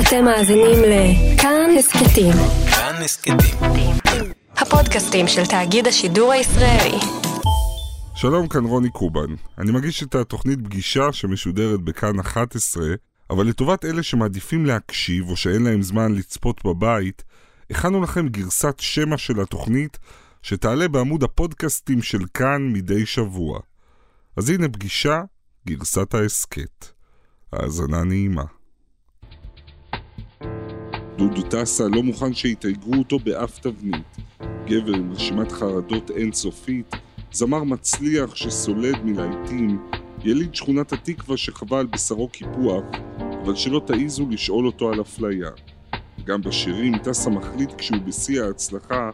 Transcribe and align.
אתם 0.00 0.24
מאזינים 0.24 0.78
לכאן 0.82 1.70
הסכתים. 1.78 2.32
כאן 2.70 3.02
הסכתים. 3.04 3.36
הפודקאסטים 4.56 5.28
של 5.28 5.46
תאגיד 5.46 5.86
השידור 5.86 6.32
הישראלי. 6.32 6.98
שלום, 8.14 8.48
כאן 8.48 8.64
רוני 8.64 8.90
קובן. 8.90 9.34
אני 9.58 9.72
מגיש 9.72 10.02
את 10.02 10.14
התוכנית 10.14 10.58
פגישה 10.64 11.12
שמשודרת 11.12 11.80
בכאן 11.80 12.20
11, 12.20 12.84
אבל 13.30 13.46
לטובת 13.46 13.84
אלה 13.84 14.02
שמעדיפים 14.02 14.66
להקשיב 14.66 15.30
או 15.30 15.36
שאין 15.36 15.62
להם 15.62 15.82
זמן 15.82 16.14
לצפות 16.14 16.64
בבית, 16.64 17.24
הכנו 17.70 18.02
לכם 18.02 18.28
גרסת 18.28 18.74
שמע 18.80 19.18
של 19.18 19.40
התוכנית 19.40 19.98
שתעלה 20.42 20.88
בעמוד 20.88 21.22
הפודקאסטים 21.22 22.02
של 22.02 22.20
כאן 22.34 22.72
מדי 22.72 23.06
שבוע. 23.06 23.60
אז 24.36 24.50
הנה 24.50 24.68
פגישה, 24.68 25.22
גרסת 25.66 26.14
ההסכת. 26.14 26.86
האזנה 27.52 28.04
נעימה. 28.04 28.55
דודו 31.16 31.42
טסה 31.42 31.84
לא 31.88 32.02
מוכן 32.02 32.34
שיתייגו 32.34 32.94
אותו 32.98 33.18
באף 33.18 33.58
תבנית. 33.58 34.16
גבר 34.66 34.94
עם 34.94 35.12
רשימת 35.12 35.52
חרדות 35.52 36.10
אינסופית, 36.10 36.94
זמר 37.32 37.64
מצליח 37.64 38.34
שסולד 38.34 38.96
מלהיטים, 39.04 39.78
יליד 40.24 40.54
שכונת 40.54 40.92
התקווה 40.92 41.36
שחווה 41.36 41.80
על 41.80 41.86
בשרו 41.86 42.28
קיפוח, 42.28 42.84
אבל 43.42 43.56
שלא 43.56 43.82
תעיזו 43.86 44.26
לשאול 44.30 44.66
אותו 44.66 44.92
על 44.92 45.00
אפליה. 45.00 45.50
גם 46.24 46.42
בשירים 46.42 46.98
טסה 46.98 47.30
מחליט 47.30 47.70
כשהוא 47.78 48.02
בשיא 48.02 48.42
ההצלחה 48.42 49.10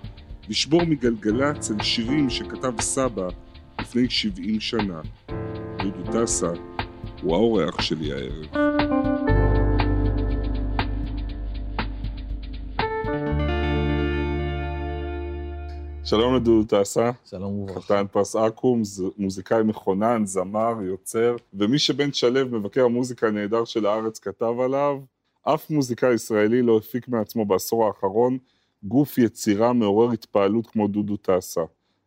לשבור 0.49 0.85
מגלגלצ 0.85 1.71
אל 1.71 1.83
שירים 1.83 2.31
שכתב 2.31 2.73
סבא 2.81 3.29
לפני 3.81 4.11
70 4.11 4.61
שנה. 4.61 5.01
דודו 5.79 6.25
טסה 6.25 6.53
הוא 7.23 7.35
האורח 7.35 7.81
שלי 7.81 8.13
הערב. 8.13 9.32
שלום 16.13 16.35
לדודו 16.35 16.83
טסה, 16.83 17.11
שלום 17.25 17.59
וברכה. 17.59 17.81
חתן 17.81 18.05
פרס 18.13 18.37
אקו"ם, 18.37 18.83
מוזיקאי 19.19 19.63
מכונן, 19.63 20.27
זמר, 20.27 20.75
יוצר, 20.83 21.37
ומי 21.55 21.79
שבן 21.79 22.13
שלו, 22.13 22.47
מבקר 22.47 22.85
המוזיקה 22.85 23.27
הנהדר 23.27 23.65
של 23.65 23.87
הארץ, 23.87 24.19
כתב 24.19 24.55
עליו, 24.65 24.99
אף 25.43 25.71
מוזיקאי 25.71 26.15
ישראלי 26.15 26.63
לא 26.63 26.77
הפיק 26.77 27.09
מעצמו 27.09 27.45
בעשור 27.45 27.87
האחרון 27.87 28.39
גוף 28.85 29.19
יצירה 29.19 29.73
מעורר 29.73 30.13
התפעלות 30.13 30.67
כמו 30.67 30.89
דודו 30.89 31.17
טסה. 31.17 31.63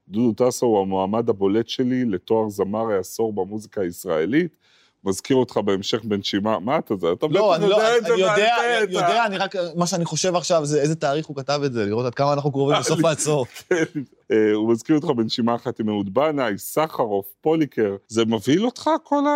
דודו 0.08 0.45
טסה 0.45 0.66
הוא 0.66 0.81
המועמד 0.81 1.30
הבולט 1.30 1.69
שלי 1.69 2.06
לתואר 2.06 2.50
זמר 2.50 2.92
העשור 2.92 3.34
במוזיקה 3.34 3.81
הישראלית. 3.81 4.58
מזכיר 5.06 5.38
אותך 5.38 5.58
בהמשך 5.58 6.03
בנשימה, 6.03 6.59
מה 6.59 6.78
אתה 6.78 6.95
זה? 6.95 7.08
אתה 7.11 7.28
לא, 7.30 7.56
אני 7.56 7.70
לא, 7.70 7.98
אני 7.98 8.09
יודע, 8.09 8.56
אני 8.84 8.94
יודע, 8.94 9.25
אני 9.25 9.38
רק, 9.38 9.56
מה 9.75 9.88
שאני 9.88 10.06
חושב 10.06 10.36
עכשיו 10.36 10.66
זה 10.66 10.81
איזה 10.81 10.95
תאריך 10.95 11.25
הוא 11.25 11.36
כתב 11.36 11.62
את 11.66 11.73
זה, 11.73 11.86
לראות 11.86 12.06
עד 12.06 12.16
כמה 12.16 12.34
אנחנו 12.34 12.52
קרובים 12.52 12.78
בסוף 12.80 13.00
לי- 13.00 13.08
העשור. 13.08 13.45
כן. 13.70 13.84
אה, 14.31 14.53
הוא 14.53 14.72
מזכיר 14.72 14.95
אותך 14.95 15.08
בנשימה 15.08 15.56
אחת 15.56 15.80
עם 15.80 15.89
אהוד 15.89 16.14
בנאי, 16.14 16.58
סחרוף, 16.58 17.25
פוליקר. 17.42 17.95
זה 18.08 18.25
מבהיל 18.25 18.66
אותך 18.66 18.89
כל 19.03 19.23
ה... 19.28 19.31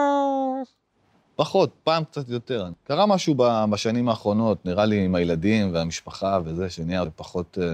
פחות, 1.36 1.70
פעם 1.84 2.04
קצת 2.04 2.30
יותר. 2.30 2.66
קרה 2.84 3.06
משהו 3.06 3.36
בשנים 3.72 4.10
האחרונות, 4.10 4.66
נראה 4.66 4.86
לי 4.86 5.06
עם 5.06 5.16
הילדים 5.16 5.74
והמשפחה 5.74 6.40
וזה, 6.46 6.70
שנהיה 6.70 7.04
פחות 7.16 7.58
אה, 7.62 7.66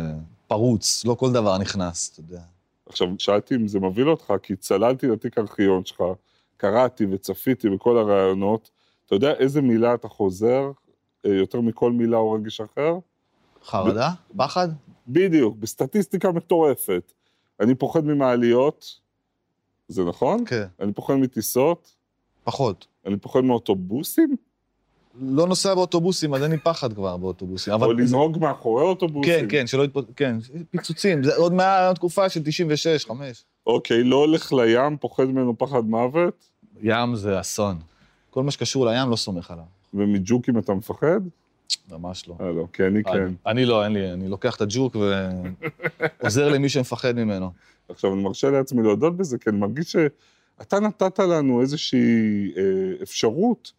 פרוץ, 0.48 1.06
לא 1.06 1.14
כל 1.14 1.32
דבר 1.32 1.58
נכנס, 1.58 2.10
אתה 2.14 2.20
יודע. 2.20 2.42
עכשיו, 2.90 3.08
שאלתי 3.18 3.56
אם 3.56 3.68
זה 3.68 3.80
מבהיל 3.80 4.10
אותך, 4.10 4.34
כי 4.44 4.56
צללתי 4.56 5.08
לתיק 5.08 5.38
הארכיון 5.38 5.86
שלך, 5.86 6.02
קראתי 6.58 7.06
וצפיתי 7.12 7.70
בכל 7.70 7.98
הראיונות. 7.98 8.70
אתה 9.06 9.16
יודע 9.16 9.34
איזה 9.34 9.62
מילה 9.62 9.94
אתה 9.94 10.08
חוזר 10.08 10.72
אה, 11.26 11.34
יותר 11.34 11.62
מכל 11.62 11.92
מילה 11.92 12.18
או 12.18 12.32
רגש 12.32 12.62
אחר? 12.62 12.98
חרדה? 13.64 14.10
פחד? 14.38 14.68
בדיוק, 15.08 15.58
בסטטיסטיקה 15.58 16.32
מטורפת. 16.32 17.12
אני 17.60 17.76
פוחד 17.76 18.06
ממעליות, 18.06 19.00
זה 19.88 20.04
נכון? 20.04 20.46
כן, 20.46 20.66
אני 20.80 20.94
פוחד 20.94 21.14
מטיסות, 21.14 21.96
פחות. 22.44 22.88
אני 23.06 23.18
פוחד 23.18 23.42
מאוטובוסים, 23.42 24.36
לא 25.22 25.48
נוסע 25.48 25.76
באוטובוסים, 25.76 26.34
אז 26.34 26.44
אין 26.44 26.52
לי 26.52 26.58
פחד 26.58 26.94
כבר 26.94 27.18
באוטובוסים. 27.18 27.74
או 27.74 27.78
אבל... 27.78 27.96
לנהוג 28.02 28.38
מאחורי 28.38 28.84
אוטובוסים. 28.84 29.34
כן, 29.40 29.46
כן, 29.50 29.68
שלא 29.68 29.84
יתפוצץ, 29.84 30.10
כן, 30.16 30.38
פיצוצים, 30.70 31.24
זה 31.24 31.36
עוד 31.36 31.54
מהתקופה 31.54 32.30
של 32.30 32.44
96, 32.44 33.06
5. 33.06 33.46
אוקיי, 33.68 34.04
לא 34.04 34.16
הולך 34.16 34.54
לים, 34.54 34.98
פוחד 34.98 35.24
ממנו 35.24 35.58
פחד 35.58 35.86
מוות, 35.86 36.50
ים 36.82 37.16
זה 37.16 37.40
אסון. 37.40 37.78
כל 38.30 38.44
מה 38.44 38.52
שקשור 38.52 38.86
לים 38.86 39.10
לא 39.10 39.16
סומך 39.16 39.52
עליו, 39.52 39.64
ומג'וקים 39.94 40.58
אתה 40.58 40.74
מפחד? 40.74 41.20
ממש 41.92 42.28
לא. 42.28 42.36
אה, 42.42 42.52
לא, 42.52 42.68
כי 42.74 42.84
אני 42.88 43.04
כן. 43.04 43.28
אני- 43.46 43.66
לא, 43.66 43.84
אין 43.84 43.94
לי, 43.94 44.12
אני 44.14 44.28
לוקח 44.28 44.56
את 44.56 44.62
הג'וק 44.62 44.96
ועוזר 46.22 46.50
למי 46.54 46.70
שמפחד 46.70 47.16
ממנו. 47.16 47.52
עכשיו, 47.90 48.14
אני 48.14 48.24
מרשה 48.24 48.50
לעצמי 48.50 48.84
להודות 48.84 49.18
בזה, 49.18 49.38
כי 49.38 49.50
אני 49.50 49.58
מרגיש 49.58 49.92
שאתה 49.92 50.80
נתת 50.80 51.20
לנו 51.20 51.62
איזושהי 51.62 52.52
אה, 52.58 52.64
אפשרות. 53.04 53.72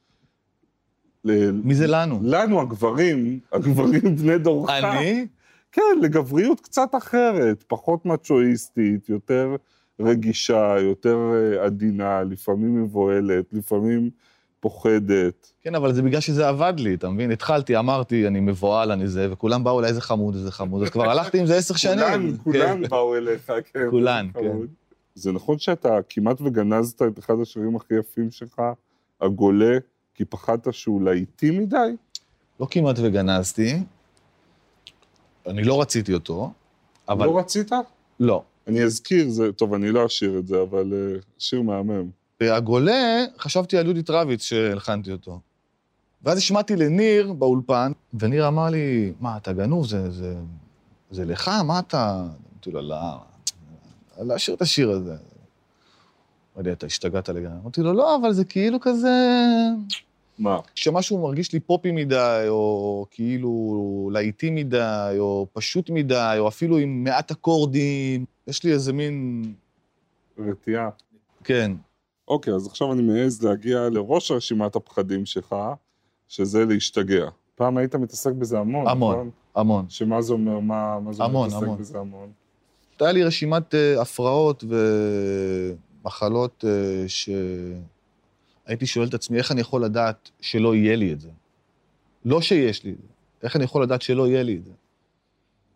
ל... 1.25 1.51
מי 1.51 1.75
זה 1.75 1.87
לנו? 1.87 2.21
לנו, 2.23 2.61
הגברים, 2.61 3.39
הגברים 3.53 4.17
בני 4.17 4.39
דורך. 4.39 4.71
אני? 4.71 5.27
כן, 5.73 5.83
לגבריות 6.03 6.61
קצת 6.61 6.89
אחרת, 6.99 7.65
פחות 7.69 8.07
מצ'ואיסטית, 8.07 9.09
יותר 9.09 9.57
רגישה, 10.01 10.77
יותר 10.81 11.19
אה, 11.35 11.65
עדינה, 11.65 12.23
לפעמים 12.23 12.83
מבוהלת, 12.83 13.45
לפעמים 13.53 14.11
פוחדת. 14.61 15.53
כן, 15.63 15.75
אבל 15.75 15.93
זה 15.93 16.03
בגלל 16.03 16.21
שזה 16.21 16.49
עבד 16.49 16.75
לי, 16.77 16.95
אתה 16.95 17.09
מבין? 17.09 17.31
התחלתי, 17.31 17.77
אמרתי, 17.77 18.27
אני 18.27 18.41
מבוהל, 18.41 18.93
אני 18.93 19.09
זה, 19.09 19.29
וכולם 19.33 19.65
באו 19.65 19.81
אליי, 19.81 19.89
איזה 19.89 20.01
חמוד, 20.01 20.35
איזה 20.35 20.53
חמוד, 20.53 20.83
אז 20.83 20.91
כבר 20.91 21.11
הלכתי 21.11 21.41
עם 21.41 21.47
זה 21.47 21.57
עשר 21.57 21.75
שנים. 21.75 21.99
כולן, 21.99 22.37
כולן 22.45 22.83
כן. 22.83 22.89
באו 22.89 23.17
אליך, 23.17 23.53
כן. 23.73 23.87
כולן. 23.91 24.29
כן. 24.35 24.57
זה 25.15 25.33
נכון 25.33 25.59
שאתה 25.59 25.99
כמעט 26.09 26.41
וגנזת 26.41 27.03
את 27.03 27.19
אחד 27.19 27.35
השירים 27.43 27.77
הכי 27.77 27.95
יפים 27.95 28.31
שלך, 28.31 28.63
הגולה, 29.21 29.79
כי 30.15 30.25
פחדת 30.25 30.75
שהוא 30.75 31.03
להיטי 31.03 31.51
מדי? 31.51 31.97
לא 32.61 32.67
כמעט 32.71 32.97
וגנזתי, 33.03 33.83
אני 35.47 35.65
לא 35.65 35.81
רציתי 35.81 36.15
אותו, 36.15 36.51
אבל... 37.09 37.27
לא 37.27 37.39
רצית? 37.39 37.71
לא. 38.21 38.43
אני 38.67 38.85
אזכיר, 38.85 39.29
זה, 39.29 39.53
טוב, 39.53 39.75
אני 39.75 39.91
לא 39.91 40.07
אשיר 40.07 40.39
את 40.39 40.47
זה, 40.47 40.63
אבל 40.63 40.93
אה, 40.93 41.19
שיר 41.39 41.63
מהמם. 41.63 42.11
והגולה, 42.41 43.25
חשבתי 43.39 43.79
על 43.79 43.85
יהודית 43.85 44.11
רביץ 44.11 44.43
שהלחנתי 44.43 45.13
אותו. 45.13 45.41
ואז 46.23 46.39
השמעתי 46.39 46.77
לניר 46.77 47.33
באולפן, 47.33 47.93
וניר 48.15 48.49
אמר 48.49 48.69
לי, 48.69 49.13
מה, 49.21 49.37
אתה 49.37 49.53
גנוב, 49.53 49.87
זה, 49.87 50.11
זה, 50.11 50.35
זה 51.11 51.25
לך? 51.25 51.51
מה 51.65 51.79
אתה... 51.79 52.27
אמרתי 52.53 52.71
לו, 52.71 52.83
לא, 52.83 52.97
להשאיר 54.19 54.57
את 54.57 54.63
השיר 54.63 54.91
הזה. 54.91 55.17
אמר 56.57 56.65
לי, 56.65 56.73
אתה 56.73 56.87
השתגעת 56.87 57.29
לגמרי. 57.29 57.59
אמרתי 57.63 57.81
לו, 57.81 57.93
לא, 57.93 58.17
אבל 58.17 58.33
זה 58.33 58.45
כאילו 58.45 58.81
כזה... 58.81 59.09
מה? 60.39 60.59
כשמשהו 60.75 61.23
מרגיש 61.23 61.53
לי 61.53 61.61
פופי 61.61 61.91
מדי, 61.91 62.45
או 62.49 63.07
כאילו 63.11 64.11
להיטי 64.13 64.51
מדי, 64.51 65.15
או 65.19 65.47
פשוט 65.53 65.91
מדי, 65.91 66.37
או 66.39 66.49
אפילו 66.49 66.79
עם 66.79 67.05
מעט 67.05 67.31
אקורדים, 67.31 68.25
יש 68.47 68.65
לי 68.65 68.73
איזה 68.73 68.93
מין... 68.93 69.45
רתיעה. 70.39 70.91
כן. 71.45 71.73
אוקיי, 72.29 72.55
אז 72.55 72.67
עכשיו 72.67 72.93
אני 72.93 73.03
מעז 73.03 73.45
להגיע 73.45 73.89
לראש 73.89 74.31
רשימת 74.31 74.77
הפחדים 74.77 75.27
שלך, 75.27 75.57
שזה 76.29 76.65
להשתגע. 76.65 77.29
פעם 77.55 77.77
היית 77.77 77.95
מתעסק 77.95 78.33
בזה 78.33 78.59
המון, 78.59 78.89
המון. 78.89 79.15
נכון? 79.15 79.31
המון. 79.55 79.87
שמה 79.89 80.23
זה 80.23 80.33
אומר, 80.33 80.59
מה, 80.59 81.01
מה 81.01 81.13
זה 81.13 81.25
המון, 81.25 81.49
להתעסק 81.49 81.63
המון. 81.63 81.79
בזה 81.79 81.99
המון? 81.99 82.33
הייתה 82.91 83.13
לי 83.13 83.25
רשימת 83.25 83.75
אה, 83.75 84.03
הפרעות 84.03 84.65
ומחלות 86.03 86.65
אה, 86.69 87.05
שהייתי 88.67 88.87
שואל 88.87 89.09
את 89.09 89.15
עצמי, 89.15 89.39
איך 89.39 89.53
אני 89.53 89.61
יכול 89.61 89.85
לדעת 89.85 90.31
שלא 90.41 90.75
יהיה 90.75 90.97
לי 90.97 91.13
את 91.13 91.21
זה? 91.21 91.31
לא 92.25 92.41
שיש 92.41 92.85
לי 92.85 92.91
את 92.91 92.97
זה, 93.03 93.09
איך 93.43 93.57
אני 93.57 93.65
יכול 93.65 93.83
לדעת 93.83 94.03
שלא 94.03 94.29
יהיה 94.29 94.43
לי 94.43 94.57
את 94.57 94.65
זה? 94.65 94.73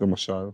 למשל. 0.00 0.48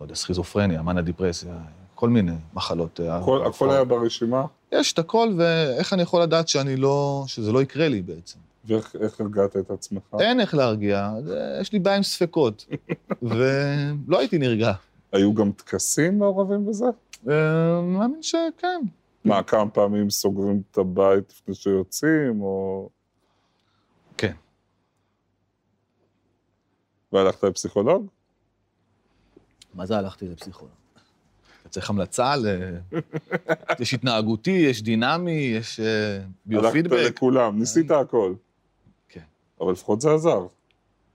לא 0.00 0.04
יודע, 0.04 0.14
סכיזופרניה, 0.14 0.82
מניה 0.82 1.02
דיפרסיה, 1.02 1.54
כל 1.94 2.08
מיני 2.08 2.32
מחלות. 2.54 3.00
אה, 3.00 3.16
הכל, 3.16 3.38
הכל 3.40 3.48
הפרעות. 3.50 3.74
היה 3.74 3.84
ברשימה, 3.84 4.44
יש 4.72 4.92
את 4.92 4.98
הכל, 4.98 5.34
ואיך 5.38 5.92
אני 5.92 6.02
יכול 6.02 6.22
לדעת 6.22 6.48
שאני 6.48 6.76
לא... 6.76 7.24
שזה 7.26 7.52
לא 7.52 7.62
יקרה 7.62 7.88
לי 7.88 8.02
בעצם? 8.02 8.38
ואיך 8.64 8.96
איך 9.00 9.20
הרגעת 9.20 9.56
את 9.56 9.70
עצמך? 9.70 10.02
אין 10.20 10.40
איך 10.40 10.54
להרגיע, 10.54 11.10
זה- 11.24 11.58
יש 11.60 11.72
לי 11.72 11.78
בעיה 11.78 11.96
עם 11.96 12.02
ספקות, 12.02 12.66
ולא 13.22 14.18
הייתי 14.18 14.38
נרגע. 14.38 14.72
היו 15.12 15.34
גם 15.34 15.52
טקסים 15.52 16.18
מעורבים 16.18 16.66
בזה? 16.66 16.84
אה, 17.28 17.32
מאמין 17.82 18.22
שכן. 18.22 18.80
מה, 19.24 19.42
כמה 19.42 19.70
פעמים 19.70 20.10
סוגרים 20.10 20.62
את 20.70 20.78
הבית 20.78 21.24
לפני 21.32 21.54
שיוצאים, 21.54 22.40
או... 22.42 22.88
כן. 24.16 24.32
והלכת 27.12 27.44
לפסיכולוג? 27.44 28.06
מה 29.74 29.86
זה 29.86 29.98
הלכתי 29.98 30.28
לפסיכולוג? 30.28 30.74
אתה 31.60 31.68
צריך 31.68 31.90
המלצה 31.90 32.36
ל... 32.36 32.46
יש 33.80 33.94
התנהגותי, 33.94 34.50
יש 34.50 34.82
דינמי, 34.82 35.32
יש 35.32 35.80
אה, 35.80 36.16
הלכת 36.16 36.28
ביופידבק. 36.46 36.96
לכולם, 37.16 37.58
ניסית 37.58 37.90
הכל. 37.90 38.34
כן. 39.08 39.20
אבל 39.60 39.72
לפחות 39.72 40.00
זה 40.00 40.14
עזר. 40.14 40.46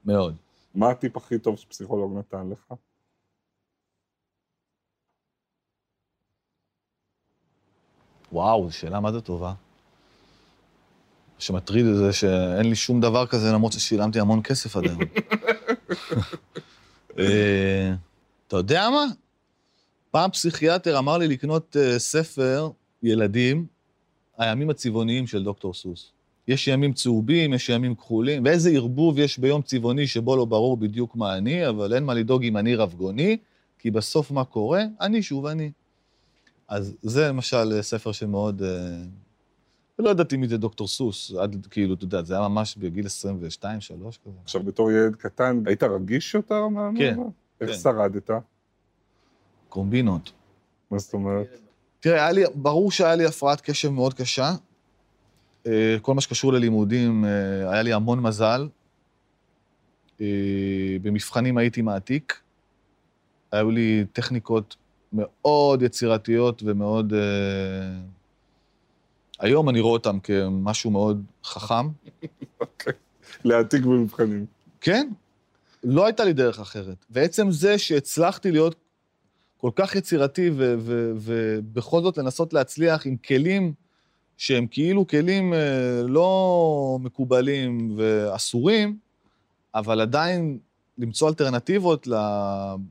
מאוד. 0.06 0.36
מה 0.76 0.90
הטיפ 0.90 1.18
הכי 1.18 1.40
טוב 1.40 1.58
שפסיכולוג 1.58 2.18
נתן 2.18 2.50
לך? 2.50 2.74
וואו, 8.32 8.70
זו 8.70 8.78
שאלה 8.78 9.00
מה 9.00 9.12
זה 9.12 9.22
טובה. 9.22 9.48
מה 9.48 9.56
שמטריד 11.40 11.86
זה 11.86 12.14
שאין 12.14 12.70
לי 12.70 12.76
שום 12.76 13.02
דבר 13.02 13.28
כזה, 13.28 13.52
למרות 13.52 13.74
ששילמתי 13.74 14.20
המון 14.20 14.44
כסף 14.44 14.76
עד 14.76 14.84
היום. 14.84 15.00
אה, 18.54 18.60
אתה 18.60 18.74
יודע 18.74 18.90
מה? 18.90 19.06
פעם 20.12 20.32
פסיכיאטר 20.32 20.98
אמר 21.00 21.18
לי 21.18 21.28
לקנות 21.28 21.78
אה, 21.80 22.00
ספר 22.00 22.70
ילדים, 23.04 23.66
הימים 24.38 24.70
הצבעוניים 24.70 25.28
של 25.28 25.44
דוקטור 25.44 25.74
סוס. 25.74 26.12
יש 26.48 26.68
ימים 26.68 26.94
צהובים, 26.94 27.54
יש 27.54 27.70
ימים 27.70 27.96
כחולים, 27.96 28.44
ואיזה 28.46 28.70
ערבוב 28.70 29.20
יש 29.20 29.40
ביום 29.40 29.62
צבעוני 29.62 30.08
שבו 30.08 30.36
לא 30.36 30.46
ברור 30.46 30.78
בדיוק 30.78 31.16
מה 31.16 31.38
אני, 31.38 31.68
אבל 31.68 31.94
אין 31.94 32.04
מה 32.04 32.14
לדאוג 32.14 32.44
אם 32.44 32.58
אני 32.58 32.76
רבגוני, 32.76 33.38
כי 33.80 33.92
בסוף 33.92 34.32
מה 34.32 34.44
קורה? 34.44 34.84
אני 35.02 35.22
שוב 35.24 35.46
אני. 35.46 35.72
אז 36.68 36.96
זה 37.02 37.28
למשל 37.28 37.82
ספר 37.82 38.12
שמאוד... 38.12 38.62
אה, 38.64 39.02
לא 40.00 40.10
ידעתי 40.10 40.38
מי 40.38 40.48
זה 40.48 40.58
דוקטור 40.58 40.88
סוס, 40.88 41.32
עד 41.42 41.68
כאילו, 41.72 41.94
אתה 41.94 42.04
יודע, 42.04 42.24
זה 42.24 42.34
היה 42.40 42.48
ממש 42.48 42.76
בגיל 42.78 43.06
22, 43.06 43.82
3 43.82 44.18
כזה. 44.18 44.34
עכשיו, 44.44 44.64
בתור 44.64 44.92
ילד 44.92 45.16
קטן, 45.16 45.64
היית 45.66 45.84
רגיש 45.84 46.34
יותר? 46.34 46.62
כן, 46.98 47.18
מה- 47.18 47.24
איך 47.62 47.70
כן. 47.70 47.76
שרדת? 47.78 48.30
קומבינות. 49.70 50.32
מה 50.92 51.00
זאת 51.00 51.14
אומרת? 51.14 51.48
תראה, 52.00 52.16
היה 52.16 52.32
לי, 52.32 52.44
ברור 52.56 52.92
שהיה 52.92 53.16
לי 53.16 53.26
הפרעת 53.26 53.62
קשב 53.62 53.90
מאוד 53.90 54.14
קשה. 54.14 54.52
אה, 55.68 55.98
כל 56.02 56.14
מה 56.14 56.22
שקשור 56.22 56.54
ללימודים, 56.54 57.26
אה, 57.26 57.72
היה 57.72 57.82
לי 57.82 57.94
המון 57.94 58.20
מזל. 58.20 58.68
אה, 60.22 60.26
במבחנים 61.02 61.58
הייתי 61.58 61.82
מעתיק. 61.82 62.42
היו 63.52 63.72
לי 63.72 64.06
טכניקות 64.14 64.76
מאוד 65.14 65.82
יצירתיות 65.82 66.64
ומאוד... 66.66 67.14
היום 69.40 69.70
אני 69.70 69.80
רואה 69.80 69.94
אותן 69.94 70.20
כמשהו 70.20 70.92
מאוד 70.92 71.24
חכם. 71.44 71.88
להעתיק 73.44 73.84
במבחנים. 73.84 74.46
כן, 74.82 75.10
לא 75.84 76.06
הייתה 76.06 76.24
לי 76.24 76.34
דרך 76.34 76.60
אחרת. 76.60 77.06
ועצם 77.10 77.52
זה 77.52 77.78
שהצלחתי 77.78 78.52
להיות 78.52 78.76
כל 79.58 79.72
כך 79.76 79.96
יצירתי 79.96 80.52
ובכל 81.16 82.02
זאת 82.02 82.18
לנסות 82.18 82.54
להצליח 82.54 83.06
עם 83.06 83.18
כלים 83.18 83.74
שהם 84.38 84.68
כאילו 84.68 85.08
כלים 85.08 85.54
אה, 85.54 86.02
לא 86.08 86.98
מקובלים 87.02 87.96
ואסורים, 87.98 88.98
אבל 89.76 90.02
עדיין 90.02 90.60
למצוא 90.98 91.30
אלטרנטיבות 91.30 92.08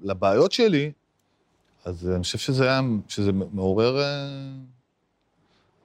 לבעיות 0.02 0.52
שלי, 0.52 0.92
אז 1.84 2.08
אני 2.08 2.22
חושב 2.22 2.38
שזה 2.38 2.64
היה, 2.64 2.80
שזה 3.08 3.32
מעורר 3.32 4.00
אה, 4.00 4.28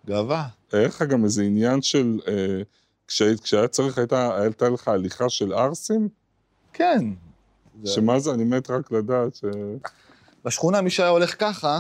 גאווה. 0.08 0.48
היה 0.72 0.88
לך 0.88 1.02
גם 1.02 1.26
איזה 1.26 1.44
עניין 1.44 1.82
של... 1.82 2.20
אה, 2.28 2.62
כשהיה 3.08 3.68
צריך, 3.68 3.98
הייתה, 3.98 4.42
הייתה 4.42 4.70
לך 4.70 4.88
הליכה 4.88 5.30
של 5.30 5.54
ערסים? 5.54 6.10
כן. 6.74 7.06
שמה 7.86 8.20
זה? 8.20 8.34
אני 8.34 8.44
מת 8.44 8.70
רק 8.70 8.92
לדעת 8.92 9.36
ש... 9.36 9.44
בשכונה 10.46 10.82
מי 10.82 10.90
שהיה 10.90 11.10
הולך 11.10 11.36
ככה, 11.40 11.80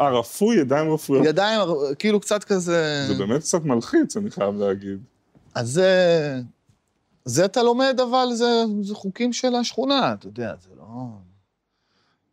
אה, 0.00 0.10
רפוי, 0.10 0.56
ידיים 0.56 0.92
רפויות. 0.92 1.26
ידיים, 1.26 1.60
כאילו 1.98 2.20
קצת 2.20 2.44
כזה... 2.44 3.04
זה 3.08 3.14
באמת 3.14 3.40
קצת 3.40 3.64
מלחיץ, 3.64 4.16
אני 4.16 4.30
חייב 4.30 4.54
להגיד. 4.54 5.02
אז 5.54 5.70
זה... 5.70 6.40
זה 7.24 7.44
אתה 7.44 7.62
לומד, 7.62 8.00
אבל 8.02 8.28
זה, 8.32 8.64
זה 8.82 8.94
חוקים 8.94 9.32
של 9.32 9.54
השכונה, 9.54 10.12
אתה 10.12 10.26
יודע, 10.26 10.54
זה 10.60 10.68
לא... 10.76 10.84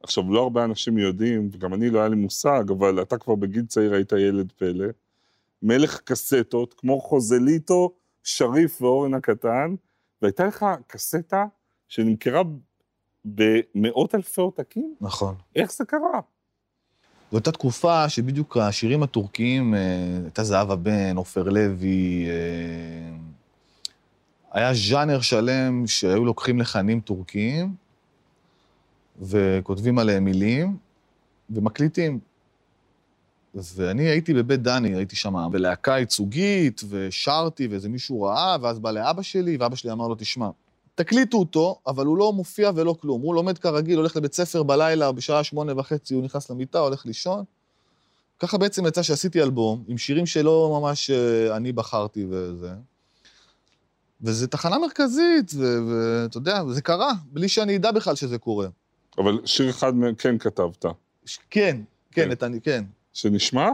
עכשיו, 0.04 0.34
לא 0.34 0.42
הרבה 0.42 0.64
אנשים 0.64 0.98
יודעים, 0.98 1.50
וגם 1.52 1.74
אני 1.74 1.90
לא 1.90 2.00
היה 2.00 2.08
לי 2.08 2.16
מושג, 2.16 2.64
אבל 2.70 3.02
אתה 3.02 3.18
כבר 3.18 3.36
בגיל 3.36 3.66
צעיר 3.66 3.94
היית 3.94 4.12
ילד 4.12 4.52
פלא. 4.52 4.86
מלך 5.64 6.00
קסטות, 6.00 6.74
כמו 6.78 7.00
חוזליטו, 7.02 7.94
שריף 8.24 8.82
ואורן 8.82 9.14
הקטן, 9.14 9.76
והייתה 10.22 10.46
לך 10.46 10.66
קסטה 10.88 11.46
שנמכרה 11.88 12.42
במאות 13.26 14.16
אלפי 14.16 14.42
עותקים? 14.42 14.96
נכון. 15.02 15.36
איך 15.56 15.74
זה 15.74 15.86
קרה? 15.86 16.20
זו 17.32 17.38
הייתה 17.38 17.52
תקופה 17.52 18.10
שבדיוק 18.10 18.58
השירים 18.58 19.04
הטורקיים, 19.04 19.76
אה, 19.76 19.80
הייתה 20.24 20.44
זהבה 20.44 20.76
בן, 20.76 21.18
עופר 21.18 21.44
לוי, 21.44 22.26
אה, 22.30 23.18
היה 24.52 24.74
ז'אנר 24.74 25.22
שלם 25.22 25.88
שהיו 25.88 26.26
לוקחים 26.26 26.60
לחנים 26.60 27.00
טורקיים 27.00 27.76
וכותבים 29.22 30.00
עליהם 30.00 30.26
מילים 30.26 30.78
ומקליטים. 31.50 32.20
ואני 33.56 34.04
הייתי 34.04 34.34
בבית 34.34 34.62
דני, 34.62 34.96
הייתי 34.96 35.16
שם 35.16 35.50
בלהקה 35.52 35.92
ייצוגית, 35.92 36.82
ושרתי, 36.90 37.68
ואיזה 37.68 37.90
מישהו 37.90 38.22
ראה, 38.22 38.58
ואז 38.62 38.80
בא 38.80 38.92
לאבא 38.92 39.22
שלי, 39.22 39.58
ואבא 39.58 39.76
שלי 39.76 39.92
אמר 39.92 40.08
לו, 40.08 40.16
תשמע, 40.16 40.50
תקליטו 40.96 41.38
אותו, 41.38 41.80
אבל 41.88 42.06
הוא 42.06 42.18
לא 42.18 42.34
מופיע 42.34 42.72
ולא 42.76 42.96
כלום. 43.02 43.22
הוא 43.22 43.36
לומד 43.36 43.58
כרגיל, 43.58 43.98
הולך 43.98 44.16
לבית 44.18 44.34
ספר 44.34 44.64
בלילה, 44.64 45.12
בשעה 45.12 45.44
שמונה 45.44 45.80
וחצי 45.80 46.14
הוא 46.14 46.24
נכנס 46.24 46.50
למיטה, 46.50 46.80
הולך 46.80 47.06
לישון. 47.06 47.44
ככה 48.40 48.58
בעצם 48.58 48.86
יצא 48.86 49.02
שעשיתי 49.02 49.42
אלבום 49.42 49.84
עם 49.88 49.98
שירים 49.98 50.26
שלא 50.26 50.80
ממש 50.82 51.10
אה, 51.10 51.56
אני 51.56 51.72
בחרתי 51.72 52.26
וזה. 52.30 52.72
וזה 54.22 54.48
תחנה 54.48 54.80
מרכזית, 54.80 55.52
ואתה 55.90 56.38
יודע, 56.38 56.64
זה 56.70 56.82
קרה, 56.82 57.12
בלי 57.32 57.50
שאני 57.50 57.76
אדע 57.76 57.92
בכלל 57.92 58.16
שזה 58.16 58.38
קורה. 58.38 58.68
אבל 59.18 59.40
שיר 59.46 59.70
אחד 59.70 59.94
כן 60.18 60.38
כתבת. 60.38 60.86
ש- 61.26 61.40
כן, 61.50 61.82
כן. 62.12 62.26
כן, 62.26 62.32
את 62.32 62.44
אני, 62.44 62.62
כן. 62.62 62.84
שנשמע? 63.14 63.70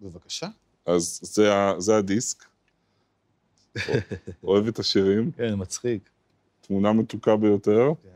בבקשה. 0.00 0.46
אז 0.86 1.20
זה, 1.22 1.50
זה 1.78 1.96
הדיסק. 1.96 2.44
אוהב 4.44 4.66
את 4.68 4.78
השירים, 4.78 5.30
כן, 5.32 5.54
מצחיק. 5.56 6.10
תמונה 6.60 6.92
מתוקה 6.92 7.36
ביותר. 7.36 7.92
כן. 8.02 8.08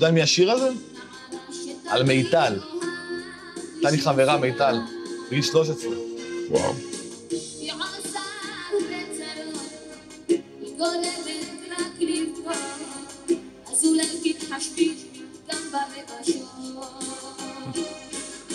אתה 0.00 0.08
יודע 0.08 0.14
מי 0.14 0.22
השיר 0.22 0.50
הזה? 0.50 0.68
על 1.88 2.02
מיטל. 2.02 2.60
הייתה 3.74 3.90
לי 3.90 3.98
חברה 3.98 4.38
מיטל, 4.38 4.76
בגיל 5.26 5.42
13. 5.42 5.90
וואו. 6.48 6.74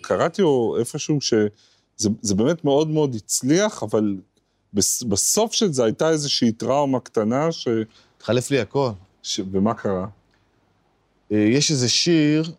קראתי 0.00 0.42
או 0.42 0.76
איפשהו 0.78 1.20
שזה 1.20 2.08
זה 2.22 2.34
באמת 2.34 2.64
מאוד 2.64 2.88
מאוד 2.88 3.14
הצליח, 3.14 3.82
אבל 3.82 4.16
בסוף 4.74 5.52
של 5.52 5.72
זה 5.72 5.84
הייתה 5.84 6.10
איזושהי 6.10 6.52
טראומה 6.52 7.00
קטנה, 7.00 7.52
ש, 7.52 7.68
התחלף 8.16 8.50
לי 8.50 8.60
הכל. 8.60 8.90
ש, 9.22 9.40
ומה 9.52 9.74
קרה? 9.74 10.06
אה, 11.32 11.38
יש 11.38 11.70
איזה 11.70 11.88
שיר, 11.88 12.52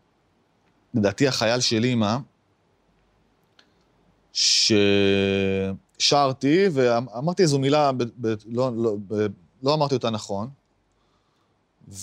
לדעתי 0.93 1.27
החייל 1.27 1.59
של 1.59 1.83
אימא, 1.83 2.17
ששרתי, 4.33 4.87
ואמרתי 6.73 7.43
איזו 7.43 7.59
מילה, 7.59 7.91
ב, 7.91 8.03
ב, 8.21 8.33
לא, 8.45 8.71
לא, 8.75 8.95
ב, 9.07 9.25
לא 9.63 9.73
אמרתי 9.73 9.95
אותה 9.95 10.09
נכון, 10.09 10.49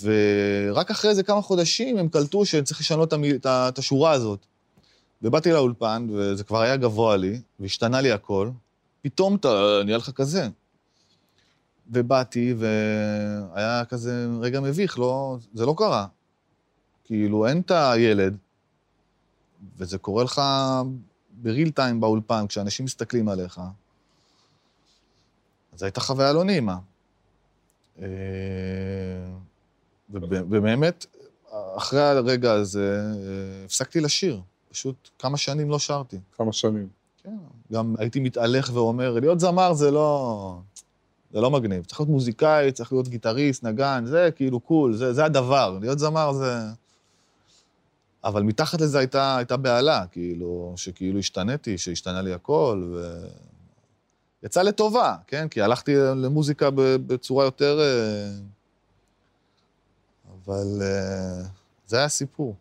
ורק 0.01 0.91
אחרי 0.91 1.09
איזה 1.09 1.23
כמה 1.23 1.41
חודשים 1.41 1.97
הם 1.97 2.09
קלטו 2.09 2.45
שצריך 2.45 2.79
לשנות 2.81 3.07
את 3.07 3.13
המי- 3.13 3.35
את 3.35 3.45
ה- 3.45 3.69
את 3.69 3.77
השורה 3.77 4.11
הזאת. 4.11 4.45
ובאתי 5.21 5.51
לאולפן, 5.51 6.07
וזה 6.13 6.43
כבר 6.43 6.61
היה 6.61 6.77
גבוה 6.77 7.17
לי, 7.17 7.41
והשתנה 7.59 8.01
לי 8.01 8.11
הכל, 8.11 8.49
פתאום 9.01 9.35
אתה 9.35 9.49
נהיה 9.85 9.97
לך 9.97 10.09
כזה. 10.09 10.47
ובאתי, 11.91 12.53
והיה 12.57 13.85
כזה 13.85 14.27
רגע 14.41 14.59
מביך, 14.59 14.99
לא, 14.99 15.37
זה 15.53 15.65
לא 15.65 15.75
קרה. 15.77 16.07
כאילו, 17.03 17.47
אין 17.47 17.61
את 17.61 17.71
הילד, 17.71 18.37
וזה 19.77 19.97
קורה 19.97 20.23
לך 20.23 20.41
בריל 21.41 21.71
טיים 21.71 21.99
באולפן, 22.01 22.47
כשאנשים 22.47 22.85
מסתכלים 22.85 23.29
עליך. 23.29 23.61
אז 25.73 25.79
זו 25.79 25.85
הייתה 25.85 26.01
חוויה 26.01 26.33
לא 26.33 26.43
נעימה. 26.43 26.77
אה, 28.01 28.07
וב- 30.09 30.23
ובאמת, 30.49 31.05
אחרי 31.77 32.01
הרגע 32.01 32.53
הזה, 32.53 32.99
אה, 33.15 33.65
הפסקתי 33.65 33.99
לשיר. 33.99 34.41
פשוט 34.69 35.09
כמה 35.19 35.37
שנים 35.37 35.69
לא 35.69 35.79
שרתי. 35.79 36.19
כמה 36.37 36.53
שנים. 36.53 36.87
כן, 37.23 37.37
גם 37.73 37.95
הייתי 37.97 38.19
מתהלך 38.19 38.69
ואומר, 38.73 39.19
להיות 39.19 39.39
זמר 39.39 39.73
זה 39.73 39.91
לא... 39.91 40.59
זה 41.33 41.41
לא 41.41 41.51
מגניב. 41.51 41.85
צריך 41.85 41.99
להיות 41.99 42.09
מוזיקאי, 42.09 42.71
צריך 42.71 42.91
להיות 42.93 43.07
גיטריסט, 43.07 43.63
נגן, 43.63 44.03
זה 44.07 44.29
כאילו 44.35 44.59
קול, 44.59 44.93
זה, 44.93 45.13
זה 45.13 45.25
הדבר. 45.25 45.77
להיות 45.81 45.99
זמר 45.99 46.33
זה... 46.33 46.55
אבל 48.23 48.43
מתחת 48.43 48.81
לזה 48.81 48.99
הייתה, 48.99 49.37
הייתה 49.37 49.57
בהלה, 49.57 50.05
כאילו, 50.11 50.73
שכאילו 50.75 51.19
השתניתי, 51.19 51.77
שהשתנה 51.77 52.21
לי 52.21 52.33
הכל, 52.33 52.83
ו... 52.93 53.25
יצא 54.43 54.61
לטובה, 54.61 55.15
כן? 55.27 55.47
כי 55.47 55.61
הלכתי 55.61 55.95
למוזיקה 55.95 56.69
בצורה 57.07 57.45
יותר... 57.45 57.79
אה, 57.79 58.31
אבל 60.45 60.81
אה, 60.81 61.43
זה 61.87 61.97
היה 61.97 62.05
הסיפור. 62.05 62.55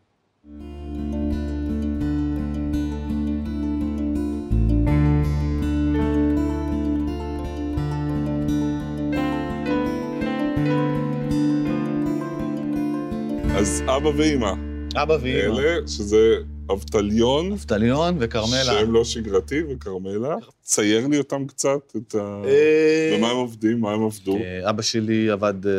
אז 13.60 13.82
אבא 13.86 14.08
ואימא, 14.08 14.52
אבא 14.96 15.16
ואימא. 15.20 15.58
אלה, 15.58 15.88
שזה 15.88 16.36
אבטליון, 16.72 17.52
נפתליון 17.52 18.16
וכרמלה. 18.20 18.64
שם 18.64 18.92
לא 18.92 19.04
שגרתי, 19.04 19.62
וכרמלה. 19.68 20.36
צייר 20.62 21.06
לי 21.06 21.18
אותם 21.18 21.46
קצת, 21.46 21.92
את 21.96 22.14
ה... 22.14 22.42
אה, 22.44 23.16
במה 23.16 23.30
הם 23.30 23.36
עובדים, 23.36 23.80
מה 23.80 23.92
הם 23.92 24.04
עבדו. 24.04 24.36
אה, 24.36 24.70
אבא 24.70 24.82
שלי 24.82 25.30
עבד 25.30 25.66
אה, 25.66 25.72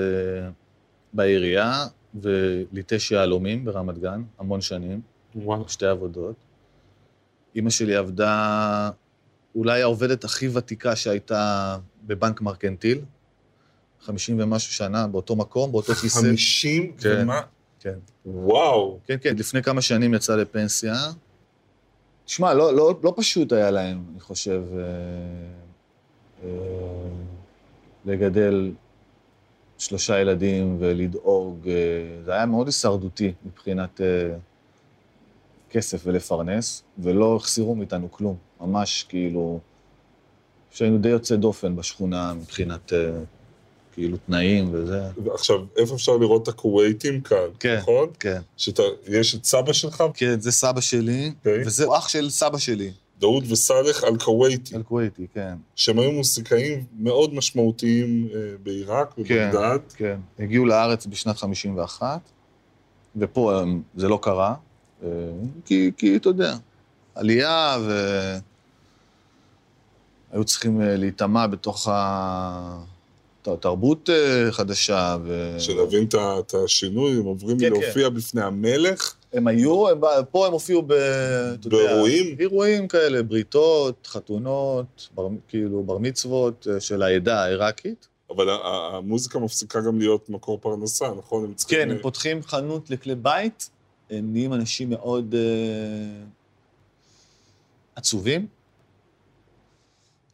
בעירייה 1.14 1.88
וליטש 2.22 3.12
יהלומים 3.12 3.66
ברמת 3.66 3.98
גן, 3.98 4.22
המון 4.40 4.62
שנים, 4.62 5.02
וואלה. 5.36 5.64
שתי 5.68 5.86
עבודות. 5.86 6.36
אימא 7.56 7.70
שלי 7.70 7.96
עבדה, 7.96 8.90
אולי 9.56 9.82
העובדת 9.82 10.24
הכי 10.24 10.48
ותיקה 10.54 10.96
שהייתה 10.96 11.78
בבנק 12.04 12.42
מרקנטיל, 12.42 13.00
50 14.02 14.40
ומשהו 14.40 14.74
שנה, 14.74 15.08
באותו 15.08 15.36
מקום, 15.36 15.72
באותו 15.72 15.94
כיסא. 15.94 16.20
חמישים 16.20 16.92
כן. 16.98 17.20
ומה? 17.22 17.42
כן. 17.82 18.00
וואו. 18.26 19.00
כן, 19.06 19.16
כן, 19.22 19.36
לפני 19.38 19.64
כמה 19.64 19.82
שנים 19.82 20.14
יצא 20.14 20.36
לפנסיה. 20.36 20.94
תשמע, 22.26 22.54
לא, 22.54 22.74
לא, 22.74 23.00
לא 23.04 23.14
פשוט 23.18 23.52
היה 23.52 23.72
להם, 23.72 24.04
אני 24.12 24.20
חושב, 24.20 24.64
אה, 24.74 24.82
אה, 26.44 26.50
לגדל 28.06 28.72
שלושה 29.78 30.20
ילדים 30.20 30.78
ולדאוג. 30.80 31.68
אה, 31.68 31.74
זה 32.26 32.34
היה 32.34 32.46
מאוד 32.46 32.68
הישרדותי 32.68 33.34
מבחינת 33.46 34.02
אה, 34.02 34.36
כסף 35.70 36.02
ולפרנס, 36.06 36.84
ולא 37.00 37.36
החסירו 37.36 37.76
מאיתנו 37.76 38.12
כלום. 38.12 38.36
ממש 38.62 39.06
כאילו, 39.10 39.60
שהיינו 40.72 40.98
די 40.98 41.10
יוצא 41.10 41.36
דופן 41.36 41.76
בשכונה 41.76 42.34
מבחינת 42.34 42.94
אה, 42.94 43.10
כאילו 43.94 44.18
תנאים 44.26 44.70
וזה. 44.72 45.02
עכשיו, 45.34 45.58
איפה 45.78 45.96
אפשר 45.96 46.18
לראות 46.18 46.44
את 46.44 46.48
הכווייטים 46.48 47.22
כאן, 47.22 47.38
כן. 47.60 47.78
נכון? 47.78 48.10
כן. 48.20 48.42
שאתה, 48.58 48.84
יש 49.08 49.36
את 49.36 49.46
סבא 49.46 49.74
שלך, 49.74 50.04
כן, 50.14 50.40
זה 50.40 50.52
סבא 50.52 50.82
שלי, 50.82 51.32
אוקיי. 51.40 51.62
וזה 51.66 51.86
אח 51.98 52.08
של 52.08 52.30
סבא 52.30 52.58
שלי, 52.58 52.92
דאוד 53.20 53.52
וסאלח 53.52 54.04
אל-כווייטי, 54.04 54.76
אל-כווייתי, 54.76 55.28
כן. 55.34 55.54
שהם 55.76 56.00
היו 56.00 56.12
מוזיקאים 56.12 56.84
מאוד 57.00 57.34
משמעותיים 57.34 58.28
אה, 58.34 58.40
בעיראק 58.64 59.14
כן. 59.26 59.50
ובבגדד. 59.54 59.80
כן. 59.96 60.20
הגיעו 60.40 60.66
לארץ 60.66 61.06
בשנת 61.06 61.38
51, 61.38 62.20
ופה 63.16 63.60
הם, 63.60 63.82
זה 63.96 64.08
לא 64.08 64.20
קרה, 64.22 64.56
אה, 65.04 65.10
כי, 65.66 65.92
כי 65.98 66.16
אתה 66.16 66.30
יודע, 66.30 66.56
עלייה 67.16 67.78
ו... 67.82 67.92
היו 70.32 70.44
צריכים 70.44 70.82
אה, 70.82 70.96
להיטמע 70.96 71.48
בתוך 71.48 71.88
ה... 71.88 72.84
תרבות 73.60 74.10
אה, 74.10 74.52
חדשה, 74.52 75.18
ו... 75.24 75.56
שלהבין 75.60 76.08
את 76.40 76.54
השינוי, 76.54 77.12
הם 77.12 77.26
עוברים 77.26 77.60
כן, 77.60 77.72
להופיע 77.72 78.10
בפני 78.10 78.42
המלך, 78.42 79.16
הם 79.34 79.48
היו, 79.48 79.90
הם, 79.90 80.02
פה 80.32 80.48
הם 80.48 80.54
הופיעו 80.54 80.82
ב... 80.82 80.94
באירועים? 81.66 82.36
אירועים 82.40 82.88
כאלה, 82.88 83.24
בריתות, 83.24 84.08
חתונות, 84.08 85.10
בר, 85.16 85.28
כאילו 85.48 85.84
בר 85.84 85.98
מצוות 85.98 86.68
אה, 86.72 86.80
של 86.80 87.02
העדה 87.02 87.44
העיראקית. 87.44 88.08
אבל 88.30 88.50
המוזיקה 88.50 89.40
מפסיקה 89.40 89.82
גם 89.82 90.00
להיות 90.00 90.30
מקור 90.30 90.58
פרנסה, 90.62 91.10
נכון? 91.18 91.46
הם 91.46 91.54
צריכים... 91.54 91.80
כן, 91.80 91.90
הם 91.90 91.98
אה, 91.98 92.02
פותחים 92.02 92.44
חנות 92.44 92.90
לכלי 92.90 93.16
בית, 93.16 93.70
הם 94.10 94.34
נהיים 94.34 94.54
אנשים 94.54 94.90
מאוד 94.90 95.36
אה, 95.38 96.24
עצובים. 97.96 98.48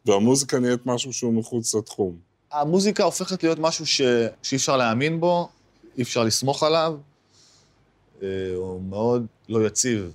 והמוזיקה 0.06 0.58
נהיית 0.58 0.86
משהו 0.86 1.12
שהוא 1.12 1.34
מחוץ 1.34 1.74
לתחום. 1.74 2.27
המוזיקה 2.52 3.04
הופכת 3.04 3.42
להיות 3.42 3.58
משהו 3.58 3.86
ש... 3.86 4.00
שאי 4.42 4.56
אפשר 4.56 4.76
להאמין 4.76 5.20
בו, 5.20 5.48
אי 5.96 6.02
אפשר 6.02 6.24
לסמוך 6.24 6.62
עליו, 6.62 6.96
אה, 8.22 8.28
הוא 8.54 8.82
מאוד 8.82 9.26
לא 9.48 9.66
יציב. 9.66 10.12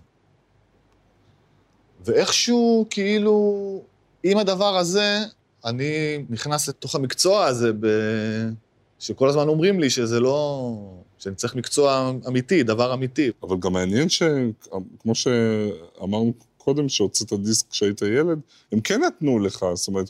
ואיכשהו, 2.05 2.85
כאילו, 2.89 3.81
עם 4.23 4.37
הדבר 4.37 4.77
הזה, 4.77 5.19
אני 5.65 6.23
נכנס 6.29 6.69
לתוך 6.69 6.95
המקצוע 6.95 7.45
הזה, 7.45 7.71
ב... 7.79 7.87
שכל 8.99 9.29
הזמן 9.29 9.47
אומרים 9.47 9.79
לי 9.79 9.89
שזה 9.89 10.19
לא... 10.19 10.73
שאני 11.19 11.35
צריך 11.35 11.55
מקצוע 11.55 12.11
אמיתי, 12.27 12.63
דבר 12.63 12.93
אמיתי. 12.93 13.31
אבל 13.43 13.57
גם 13.59 13.73
מעניין 13.73 14.09
שכמו 14.09 15.15
שאמרנו 15.15 16.33
קודם, 16.57 16.89
שהוצאת 16.89 17.33
דיסק 17.33 17.69
כשהיית 17.69 18.01
ילד, 18.01 18.39
הם 18.71 18.81
כן 18.81 19.01
נתנו 19.01 19.39
לך, 19.39 19.65
זאת 19.73 19.87
אומרת, 19.87 20.09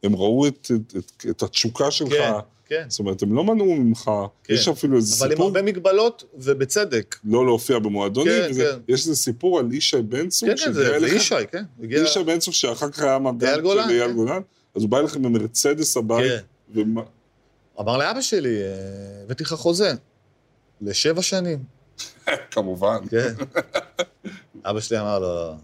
כשהם 0.00 0.16
ראו 0.16 0.46
את, 0.46 0.70
את, 0.76 0.96
את, 0.96 1.26
את 1.30 1.42
התשוקה 1.42 1.90
שלך, 1.90 2.10
כן, 2.12 2.32
כן. 2.66 2.84
זאת 2.88 2.98
אומרת, 3.00 3.22
הם 3.22 3.34
לא 3.34 3.44
מנעו 3.44 3.74
ממך, 3.76 4.10
כן. 4.44 4.54
יש 4.54 4.68
אפילו 4.68 4.96
איזה 4.96 5.16
אבל 5.16 5.26
עם 5.26 5.32
סיפור, 5.32 5.46
הרבה 5.46 5.62
מגבלות, 5.62 6.24
ובצדק. 6.34 7.16
לא 7.24 7.44
להופיע 7.46 7.78
במועדונים, 7.78 8.32
כן, 8.42 8.50
וזה, 8.50 8.64
כן. 8.86 8.92
יש 8.94 9.00
איזה 9.00 9.16
סיפור 9.16 9.58
על 9.58 9.72
ישי 9.72 10.02
בן 10.02 10.28
צור, 10.28 10.48
כן, 10.48 10.54
כן, 10.64 10.72
זה 10.72 11.00
זה 11.00 11.06
ישי, 11.08 11.34
כן. 11.52 11.64
הגיע- 11.82 12.02
ישי 12.02 12.24
בן 12.24 12.38
צור 12.38 12.54
שאחר 12.54 12.90
כך 12.90 12.98
היה 13.02 13.10
אייל 13.12 13.22
מג"ד 13.22 13.58
גולן, 13.62 13.84
של 13.88 13.94
אייל 13.94 14.08
כן. 14.08 14.14
גולן, 14.14 14.40
אז 14.74 14.82
הוא 14.82 14.90
בא 14.90 14.98
אליכם 14.98 15.22
במרצדס 15.22 15.96
הבית, 15.96 16.30
כן. 16.30 16.38
ומה... 16.80 17.02
אמר 17.80 17.96
לאבא 17.96 18.20
שלי, 18.20 18.62
אה, 18.62 18.64
הבאתי 19.24 19.42
לך 19.42 19.52
חוזה, 19.54 19.92
לשבע 20.80 21.22
שנים. 21.22 21.58
כמובן. 22.50 22.98
כן. 23.10 23.34
אבא 24.64 24.80
שלי 24.80 25.00
אמר 25.00 25.18
לו, 25.18 25.54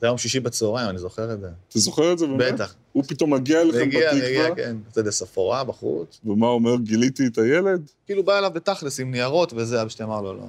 זה 0.00 0.06
יום 0.06 0.18
שישי 0.18 0.40
בצהריים, 0.40 0.88
אני 0.88 0.98
זוכר 0.98 1.32
את 1.32 1.40
זה. 1.40 1.48
אתה 1.68 1.78
זוכר 1.78 2.12
את 2.12 2.18
זה 2.18 2.26
באמת? 2.26 2.54
בטח. 2.54 2.74
הוא 2.98 3.04
פתאום 3.08 3.34
מגיע 3.34 3.60
אליכם 3.60 3.78
הגיע, 3.80 4.10
הגיע, 4.10 4.48
בתקווה, 4.48 4.64
כן. 4.66 4.76
מרצדס 4.86 5.22
אפורה 5.22 5.64
בחוץ. 5.64 6.20
ומה 6.24 6.46
אומר, 6.46 6.76
גיליתי 6.76 7.26
את 7.26 7.38
הילד? 7.38 7.90
כאילו 8.06 8.22
בא 8.22 8.38
אליו 8.38 8.50
בתכלס 8.54 9.00
עם 9.00 9.10
ניירות 9.10 9.52
וזה, 9.56 9.82
אבא 9.82 9.88
שלי 9.88 10.04
אמר 10.04 10.20
לו, 10.20 10.34
לא, 10.34 10.44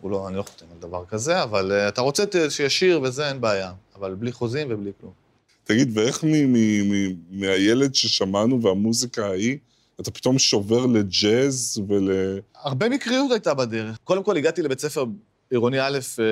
הוא 0.00 0.10
לא, 0.10 0.28
אני 0.28 0.36
לא 0.36 0.42
חותם 0.42 0.64
על 0.72 0.78
דבר 0.80 1.04
כזה, 1.08 1.42
אבל 1.42 1.72
אה, 1.72 1.88
אתה 1.88 2.00
רוצה 2.00 2.26
ת- 2.26 2.50
שישיר 2.50 3.00
וזה, 3.02 3.28
אין 3.28 3.40
בעיה. 3.40 3.72
אבל 3.96 4.14
בלי 4.14 4.32
חוזים 4.32 4.66
ובלי 4.70 4.90
כלום. 5.00 5.12
תגיד, 5.64 5.98
ואיך 5.98 6.24
מ- 6.24 6.28
מ- 6.52 6.90
מ- 6.92 7.14
מהילד 7.30 7.94
ששמענו 7.94 8.62
והמוזיקה 8.62 9.26
ההיא, 9.26 9.58
אתה 10.00 10.10
פתאום 10.10 10.38
שובר 10.38 10.86
לג'אז 10.86 11.82
ול... 11.88 12.10
הרבה 12.62 12.88
מקריות 12.88 13.30
הייתה 13.30 13.54
בדרך. 13.54 13.98
קודם 14.04 14.22
כל 14.22 14.36
הגעתי 14.36 14.62
לבית 14.62 14.80
ספר 14.80 15.04
עירוני 15.50 15.80
א', 15.80 15.98
אה, 16.18 16.24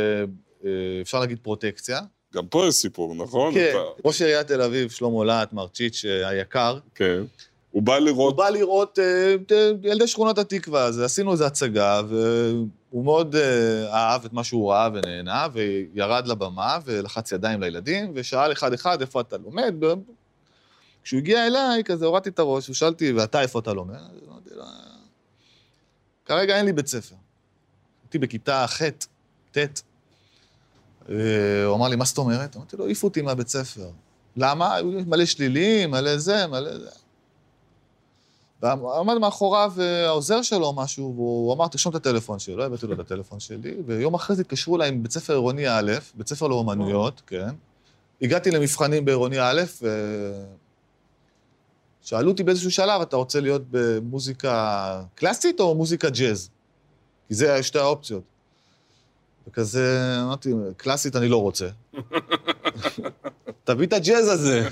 אה, 0.65 0.71
אפשר 1.03 1.21
להגיד 1.21 1.39
פרוטקציה. 1.43 2.01
גם 2.35 2.47
פה 2.47 2.67
יש 2.67 2.75
סיפור, 2.75 3.15
נכון? 3.15 3.55
כן, 3.55 3.71
אתה... 3.71 4.09
ראש 4.09 4.23
עיריית 4.23 4.47
תל 4.47 4.63
אביב, 4.63 4.91
שלמה 4.91 5.25
להט, 5.25 5.53
מרצ'יץ' 5.53 6.05
אה, 6.05 6.29
היקר, 6.29 6.79
כן. 6.95 7.23
הוא 7.71 7.83
בא 7.83 7.97
הוא 7.97 8.05
לראות... 8.05 8.37
בא 8.37 8.49
לראות 8.49 8.99
אה, 8.99 9.35
ילדי 9.83 10.07
שכונת 10.07 10.39
התקווה, 10.39 10.85
אז 10.85 11.01
עשינו 11.01 11.33
איזו 11.33 11.45
הצגה, 11.45 12.01
והוא 12.09 13.05
מאוד 13.05 13.37
אה, 13.37 13.95
אהב 13.95 14.25
את 14.25 14.33
מה 14.33 14.45
שהוא 14.45 14.73
ראה 14.73 14.89
ונהנה, 14.95 15.47
וירד 15.53 16.27
לבמה 16.27 16.79
ולחץ 16.85 17.33
ידיים 17.33 17.63
לילדים, 17.63 18.13
ושאל 18.15 18.53
אחד-אחד 18.53 19.01
איפה 19.01 19.21
אתה 19.21 19.37
לומד. 19.37 19.75
כשהוא 21.05 21.19
הגיע 21.19 21.47
אליי, 21.47 21.85
כזה 21.85 22.07
הורדתי 22.07 22.29
את 22.29 22.39
הראש, 22.39 22.67
הוא 22.67 22.75
שאלתי, 22.75 23.13
ואתה 23.13 23.41
איפה 23.41 23.59
אתה 23.59 23.73
לומד? 23.73 23.95
אמרתי 24.29 24.51
לו, 24.55 24.65
כרגע 26.25 26.57
אין 26.57 26.67
לי 26.67 26.73
בית 26.73 26.87
ספר. 26.87 27.15
הייתי 28.05 28.19
בכיתה 28.19 28.67
ח', 28.67 28.83
ט'. 29.53 29.90
הוא 31.07 31.75
אמר 31.75 31.89
לי, 31.89 31.97
מה 31.97 32.05
זאת 32.05 32.19
אומרת? 32.19 32.57
אמרתי 32.57 32.77
לו, 32.77 32.85
העיפו 32.87 33.07
אותי 33.07 33.23
מהבית 33.23 33.49
ספר. 33.49 33.91
למה? 34.37 34.75
היו 34.75 34.87
מלא 35.07 35.25
שלילים, 35.25 35.91
מלא 35.91 36.17
זה, 36.17 36.47
מלא 36.47 36.79
זה. 36.79 36.91
ועמד 38.63 39.19
מאחוריו 39.19 39.73
אה, 39.81 40.07
העוזר 40.07 40.43
שלו 40.43 40.67
או 40.67 40.73
משהו, 40.73 41.13
והוא 41.17 41.55
אמר, 41.55 41.69
תרשום 41.69 41.91
את 41.91 41.97
הטלפון 41.97 42.39
שלי. 42.39 42.57
לא 42.57 42.65
הבאתי 42.65 42.87
לו 42.87 42.95
את 42.95 42.99
הטלפון 42.99 43.41
שלי, 43.41 43.77
ויום 43.87 44.15
אחרי 44.15 44.37
זה 44.37 44.43
התקשרו 44.43 44.77
אליי 44.77 44.91
מבית 44.91 45.13
ספר 45.13 45.33
עירוני 45.33 45.69
א', 45.69 45.93
בית 46.15 46.29
ספר 46.29 46.47
לאומנויות, 46.47 47.23
כן. 47.27 47.55
הגעתי 48.23 48.51
למבחנים 48.51 49.05
בעירוני 49.05 49.41
א', 49.41 49.63
ושאלו 52.03 52.31
אותי 52.31 52.43
באיזשהו 52.43 52.71
שלב, 52.71 53.01
אתה 53.01 53.17
רוצה 53.17 53.41
להיות 53.41 53.63
במוזיקה 53.71 55.03
קלאסית 55.15 55.61
או 55.61 55.75
מוזיקה 55.75 56.11
ג'אז? 56.11 56.51
כי 57.29 57.35
זה 57.35 57.63
שתי 57.63 57.79
האופציות. 57.79 58.23
וכזה, 59.51 60.17
אמרתי, 60.23 60.53
קלאסית 60.77 61.17
אני 61.17 61.29
לא 61.29 61.37
רוצה. 61.37 61.69
תביא 63.65 63.87
את 63.87 63.93
הג'אז 63.93 64.29
הזה. 64.29 64.69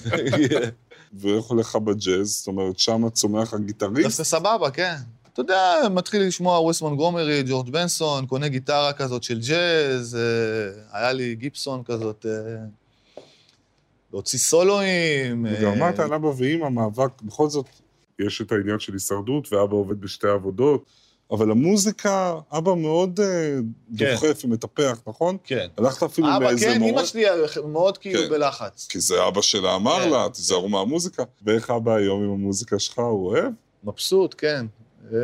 ואיך 1.20 1.44
הולך 1.44 1.66
לך 1.66 1.76
בג'אז? 1.76 2.28
זאת 2.28 2.46
אומרת, 2.46 2.78
שם 2.78 3.08
צומח 3.12 3.54
הגיטריסט? 3.54 4.08
דווקא 4.08 4.24
סבבה, 4.24 4.70
כן. 4.70 4.94
אתה 5.32 5.40
יודע, 5.40 5.88
מתחיל 5.90 6.22
לשמוע 6.22 6.60
ווס 6.60 6.82
מונגומרי, 6.82 7.42
ג'ורג' 7.46 7.70
בנסון, 7.70 8.26
קונה 8.26 8.48
גיטרה 8.48 8.92
כזאת 8.92 9.22
של 9.22 9.40
ג'אז, 9.40 10.16
אה, 10.16 10.98
היה 10.98 11.12
לי 11.12 11.34
גיפסון 11.34 11.82
כזאת, 11.84 12.26
אה, 12.28 13.22
להוציא 14.12 14.38
סולואים. 14.38 15.46
אה, 15.46 15.54
וגם 15.58 15.78
מה 15.78 15.90
אתה 15.90 16.04
אבא 16.04 16.26
ואימא, 16.26 16.68
מאבק, 16.68 17.22
בכל 17.22 17.48
זאת, 17.48 17.66
יש 18.18 18.40
את 18.40 18.52
העניין 18.52 18.78
של 18.78 18.92
הישרדות, 18.92 19.52
ואבא 19.52 19.74
עובד 19.74 20.00
בשתי 20.00 20.28
עבודות, 20.28 20.84
אבל 21.30 21.50
המוזיקה, 21.50 22.38
אבא 22.52 22.74
מאוד 22.74 23.20
אה, 23.20 23.26
כן. 23.98 24.14
דוחף 24.14 24.44
ומטפח, 24.44 24.98
נכון? 25.06 25.36
כן. 25.44 25.66
הלכת 25.78 26.02
אפילו 26.02 26.36
אבא, 26.36 26.44
לאיזה 26.44 26.66
כן, 26.66 26.78
מורה? 26.78 26.92
אמא 26.92 27.04
שלי 27.04 27.24
מאוד 27.64 27.98
כאילו 27.98 28.20
כן. 28.20 28.28
בלחץ. 28.28 28.86
כי 28.90 29.00
זה 29.00 29.28
אבא 29.28 29.42
שלה 29.42 29.74
אמר 29.74 30.04
כן, 30.04 30.10
לה, 30.10 30.26
תיזהרו 30.32 30.68
מהמוזיקה. 30.68 31.22
ואיך 31.42 31.70
אבא 31.70 31.94
היום 31.94 32.24
עם 32.24 32.30
המוזיקה 32.30 32.78
שלך, 32.78 32.98
הוא 32.98 33.26
אוהב? 33.26 33.52
מבסוט, 33.84 34.34
כן. 34.38 34.66
אה, 35.12 35.18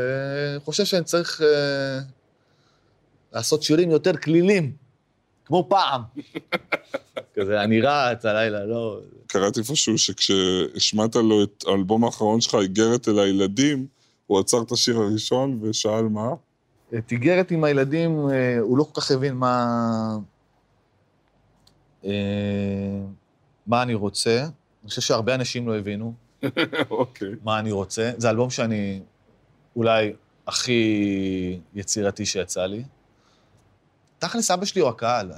חושב 0.64 0.84
שאני 0.84 1.04
צריך 1.04 1.40
אה, 1.42 1.98
לעשות 3.32 3.62
שירים 3.62 3.90
יותר 3.90 4.16
כלילים, 4.16 4.72
כמו 5.44 5.66
פעם. 5.68 6.02
כזה, 7.34 7.60
אני 7.60 7.80
רץ 7.80 8.24
הלילה, 8.24 8.64
לא... 8.64 8.98
קראתי 9.26 9.60
איפשהו 9.60 9.98
שכשהשמעת 9.98 11.16
לו 11.16 11.42
את 11.42 11.64
האלבום 11.66 12.04
האחרון 12.04 12.40
שלך, 12.40 12.54
איגרת 12.54 13.08
אל 13.08 13.18
הילדים, 13.18 13.86
הוא 14.26 14.40
עצר 14.40 14.62
את 14.62 14.72
השיר 14.72 14.98
הראשון 14.98 15.58
ושאל 15.62 16.02
מה? 16.02 16.28
את 16.98 17.12
איגרת 17.12 17.50
עם 17.50 17.64
הילדים, 17.64 18.30
אה, 18.30 18.58
הוא 18.60 18.78
לא 18.78 18.84
כל 18.84 19.00
כך 19.00 19.10
הבין 19.10 19.34
מה... 19.34 20.16
אה, 22.04 22.10
מה 23.66 23.82
אני 23.82 23.94
רוצה. 23.94 24.40
אני 24.82 24.88
חושב 24.88 25.00
שהרבה 25.00 25.34
אנשים 25.34 25.68
לא 25.68 25.78
הבינו 25.78 26.14
אוקיי. 26.90 27.28
מה 27.44 27.58
אני 27.58 27.72
רוצה. 27.72 28.12
זה 28.16 28.30
אלבום 28.30 28.50
שאני 28.50 29.00
אולי 29.76 30.12
הכי 30.46 31.60
יצירתי 31.74 32.26
שיצא 32.26 32.66
לי. 32.66 32.84
תכלס, 34.18 34.50
אבא 34.50 34.64
שלי 34.64 34.80
הוא 34.80 34.88
הקהל. 34.88 35.32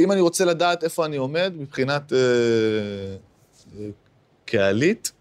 אם 0.00 0.12
אני 0.12 0.20
רוצה 0.20 0.44
לדעת 0.44 0.84
איפה 0.84 1.06
אני 1.06 1.16
עומד 1.16 1.52
מבחינת 1.56 2.12
אה, 2.12 2.18
אה, 3.78 3.88
קהלית, 4.44 5.12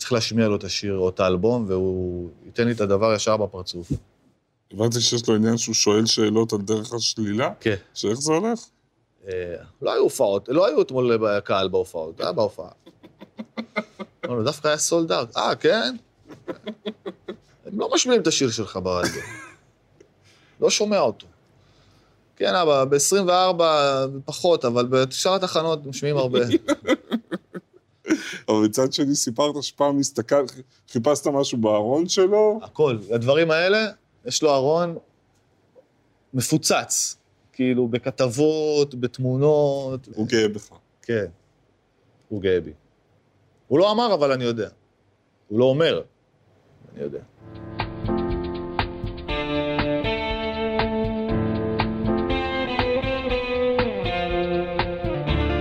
צריך 0.00 0.12
להשמיע 0.12 0.48
לו 0.48 0.56
את 0.56 0.64
השיר 0.64 0.96
או 0.96 1.08
את 1.08 1.20
האלבום, 1.20 1.64
והוא 1.68 2.30
ייתן 2.46 2.66
לי 2.66 2.72
את 2.72 2.80
הדבר 2.80 3.14
ישר 3.14 3.36
בפרצוף. 3.36 3.92
הבנתי 4.72 5.00
שיש 5.00 5.28
לו 5.28 5.34
עניין 5.34 5.58
שהוא 5.58 5.74
שואל 5.74 6.06
שאלות 6.06 6.52
על 6.52 6.58
דרך 6.58 6.94
השלילה? 6.94 7.50
כן. 7.60 7.74
שאיך 7.94 8.20
זה 8.20 8.32
הולך? 8.32 8.60
אה, 9.28 9.54
לא 9.82 9.92
היו 9.92 10.02
הופעות, 10.02 10.48
לא 10.48 10.66
היו 10.66 10.82
אתמול 10.82 11.40
קהל 11.44 11.68
בהופעות, 11.68 12.20
היה 12.20 12.32
בהופעה. 12.32 12.70
אמרנו, 14.26 14.44
דווקא 14.44 14.68
היה 14.68 14.76
סולד 14.76 15.12
אאוט. 15.12 15.36
אה, 15.36 15.54
כן? 15.54 15.96
הם 17.66 17.80
לא 17.80 17.90
משמיעים 17.94 18.22
את 18.22 18.26
השיר 18.26 18.50
שלך 18.50 18.78
ברדיו. 18.82 19.22
לא 20.60 20.70
שומע 20.70 20.98
אותו. 20.98 21.26
כן, 22.36 22.54
אבא, 22.54 22.84
ב-24 22.84 23.62
פחות, 24.24 24.64
אבל 24.64 24.86
בשאר 24.86 25.34
התחנות 25.34 25.86
משמיעים 25.86 26.16
הרבה. 26.16 26.40
אבל 28.50 28.58
מצד 28.66 28.92
שני 28.92 29.14
סיפרת 29.14 29.62
שפעם 29.62 29.98
הסתכל, 29.98 30.44
חיפשת 30.88 31.26
משהו 31.26 31.58
בארון 31.58 32.08
שלו, 32.08 32.60
הכל. 32.62 32.98
הדברים 33.14 33.50
האלה, 33.50 33.86
יש 34.24 34.42
לו 34.42 34.54
ארון 34.54 34.96
מפוצץ. 36.34 37.16
כאילו, 37.52 37.88
בכתבות, 37.88 38.94
בתמונות. 38.94 40.08
הוא 40.14 40.26
גאה 40.26 40.48
בך. 40.48 40.70
כן, 41.02 41.26
הוא 42.28 42.42
גאה 42.42 42.60
בי. 42.60 42.72
הוא 43.68 43.78
לא 43.78 43.92
אמר, 43.92 44.14
אבל 44.14 44.32
אני 44.32 44.44
יודע. 44.44 44.68
הוא 45.48 45.58
לא 45.58 45.64
אומר, 45.64 46.02
אני 46.94 47.02
יודע. 47.02 47.20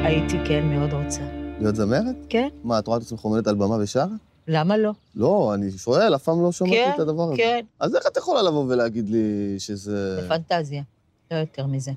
הייתי 0.04 0.38
כן 0.47 0.65
מאוד 0.65 0.93
רוצה. 0.93 1.38
להיות 1.62 1.76
זמרת? 1.76 2.15
כן, 2.30 2.48
מה, 2.63 2.80
את 2.80 2.88
רואה 2.88 2.98
את 2.98 3.04
עצמך 3.04 3.19
עומדת 3.22 3.48
על 3.48 3.56
במה 3.56 3.78
ושרה? 3.82 4.08
למה 4.48 4.78
לא? 4.78 4.91
לא, 5.15 5.52
אני 5.54 5.72
שואל, 5.72 6.15
אף 6.15 6.24
פעם 6.24 6.43
לא 6.43 6.52
שמעתי 6.52 6.74
כן, 6.76 6.91
את 6.95 7.00
הדבר 7.00 7.24
הזה. 7.24 7.38
כן, 7.38 7.65
אז 7.80 7.95
איך 7.95 8.08
את 8.08 8.17
יכולה 8.17 8.41
לבוא 8.41 8.65
ולהגיד 8.67 9.10
לי 9.10 9.56
שזה... 9.58 10.22
בפנטזיה, 10.24 10.84
לא 11.32 11.36
יותר 11.38 11.65
מזה. 11.67 11.91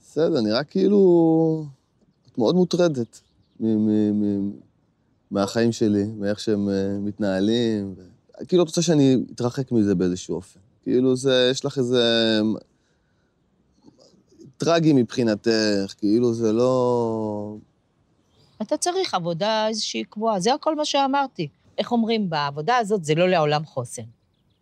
בסדר, 0.00 0.40
נראה 0.40 0.64
כאילו... 0.64 1.64
את 2.32 2.38
מאוד 2.38 2.54
מוטרדת 2.54 3.20
מ- 3.60 3.66
מ- 3.66 4.22
מ- 4.22 4.52
מהחיים 5.30 5.72
שלי, 5.72 6.04
מאיך 6.18 6.40
שהם 6.40 6.68
אה, 6.68 6.98
מתנהלים. 7.00 7.94
ו- 7.96 8.46
כאילו, 8.48 8.62
את 8.62 8.68
רוצה 8.68 8.82
שאני 8.82 9.16
אתרחק 9.34 9.72
מזה 9.72 9.94
באיזשהו 9.94 10.34
אופן. 10.34 10.60
כאילו, 10.82 11.16
זה, 11.16 11.48
יש 11.50 11.64
לך 11.64 11.78
איזה... 11.78 12.40
טרגי 14.56 14.92
מבחינתך, 14.92 15.94
כאילו 15.98 16.34
זה 16.34 16.52
לא... 16.52 17.56
אתה 18.66 18.76
צריך 18.76 19.14
עבודה 19.14 19.68
איזושהי 19.68 20.04
קבועה, 20.04 20.40
זה 20.40 20.54
הכל 20.54 20.74
מה 20.74 20.84
שאמרתי. 20.84 21.48
איך 21.78 21.92
אומרים, 21.92 22.30
בעבודה 22.30 22.76
הזאת 22.76 23.04
זה 23.04 23.14
לא 23.14 23.28
לעולם 23.28 23.64
חוסן. 23.64 24.02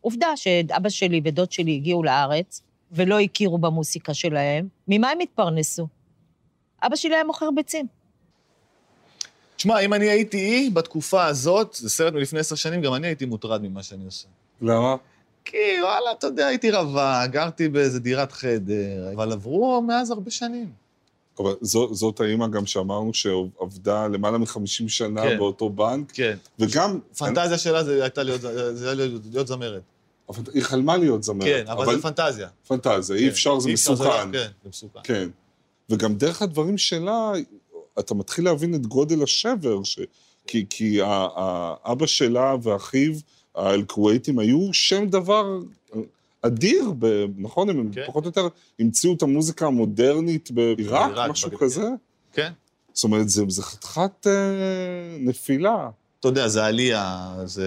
עובדה 0.01 0.37
שאבא 0.37 0.89
שלי 0.89 1.21
ודוד 1.25 1.53
שלי 1.53 1.75
הגיעו 1.75 2.03
לארץ 2.03 2.63
ולא 2.93 3.21
הכירו 3.21 3.59
במוסיקה 3.59 4.15
שלהם, 4.15 4.69
ממה 4.89 5.11
הם 5.11 5.21
התפרנסו? 5.21 5.87
אבא 6.83 6.97
שלי 6.97 7.15
היה 7.15 7.25
מוכר 7.25 7.51
ביצים. 7.55 7.87
תשמע, 9.57 9.81
אם 9.81 9.95
אני 9.95 10.09
הייתי 10.09 10.39
אי 10.39 10.71
בתקופה 10.71 11.25
הזאת, 11.25 11.75
זה 11.75 11.91
סרט 11.91 12.13
מלפני 12.15 12.41
עשר 12.41 12.55
שנים, 12.55 12.81
גם 12.81 12.95
אני 12.95 13.07
הייתי 13.07 13.25
מוטרד 13.25 13.63
ממה 13.63 13.83
שאני 13.83 14.05
עושה. 14.05 14.29
למה? 14.61 14.97
כי 15.45 15.57
וואלה, 15.83 16.13
אתה 16.19 16.27
יודע, 16.27 16.47
הייתי 16.47 16.71
רווק, 16.71 17.31
גרתי 17.31 17.69
באיזה 17.69 18.01
דירת 18.01 18.33
חדר, 18.33 19.13
אבל 19.15 19.33
עברו 19.33 19.83
מאז 19.83 20.11
הרבה 20.11 20.31
שנים. 20.31 20.82
אבל 21.43 21.55
זו, 21.61 21.95
זאת 21.95 22.21
האימא 22.21 22.47
גם 22.47 22.67
שאמרנו 22.67 23.15
שעבדה 23.15 24.09
למעלה 24.09 24.39
מ-50 24.39 24.89
שנה 24.89 25.23
כן. 25.23 25.39
באותו 25.39 25.71
בנק, 25.71 26.13
כן. 26.13 26.37
וגם... 26.59 26.99
פנטזיה 27.19 27.59
שלה 27.59 27.85
זה 27.85 28.03
הייתה 28.03 28.23
להיות, 28.23 28.41
זה 28.75 28.85
היה 28.85 28.95
להיות, 28.95 29.23
להיות 29.33 29.47
זמרת. 29.47 29.83
אבל 30.29 30.43
היא 30.55 30.63
חלמה 30.63 30.97
להיות 30.97 31.23
זמרת. 31.23 31.49
כן, 31.49 31.65
אבל 31.69 31.97
זה 31.97 32.03
פנטזיה. 32.03 32.49
פנטזיה, 32.69 33.17
אי 33.17 33.23
כן. 33.23 33.29
אפשר, 33.29 33.59
זה 33.59 33.69
אי 33.69 33.75
אפשר, 33.75 33.93
מסוכן. 33.93 34.33
לא- 34.33 34.39
כן, 34.39 34.49
זה 34.63 34.69
מסוכן. 34.69 35.01
כן. 35.05 35.29
וגם 35.91 36.15
דרך 36.15 36.43
הדברים 36.43 36.79
שלה, 36.79 37.33
אתה 37.99 38.15
מתחיל 38.15 38.45
להבין 38.45 38.75
את 38.75 38.87
גודל 38.87 39.23
השבר, 39.23 39.83
ש... 39.85 39.99
כי, 40.47 40.67
כי 40.71 40.99
האבא 41.03 42.07
שלה 42.07 42.55
ואחיו, 42.63 43.13
האל-כווייתים, 43.55 44.39
היו 44.39 44.69
שם 44.73 45.09
דבר 45.09 45.59
אדיר, 46.43 46.93
ב... 46.99 47.07
נכון? 47.39 47.71
הם 47.71 47.91
כן. 47.93 48.03
פחות 48.07 48.25
או 48.25 48.29
יותר 48.29 48.49
המציאו 48.79 49.13
את 49.15 49.23
המוזיקה 49.23 49.67
המודרנית 49.67 50.51
בעיראק, 50.51 51.31
משהו 51.31 51.49
בגלל- 51.51 51.61
כזה. 51.61 51.89
כן. 52.33 52.53
זאת 52.93 53.05
אומרת, 53.05 53.29
זה, 53.29 53.45
זה 53.49 53.63
חתיכת 53.63 54.27
אה, 54.27 54.33
נפילה. 55.21 55.91
אתה 56.21 56.29
יודע, 56.29 56.49
זה 56.49 56.65
עלייה, 56.65 57.35
זה 57.45 57.67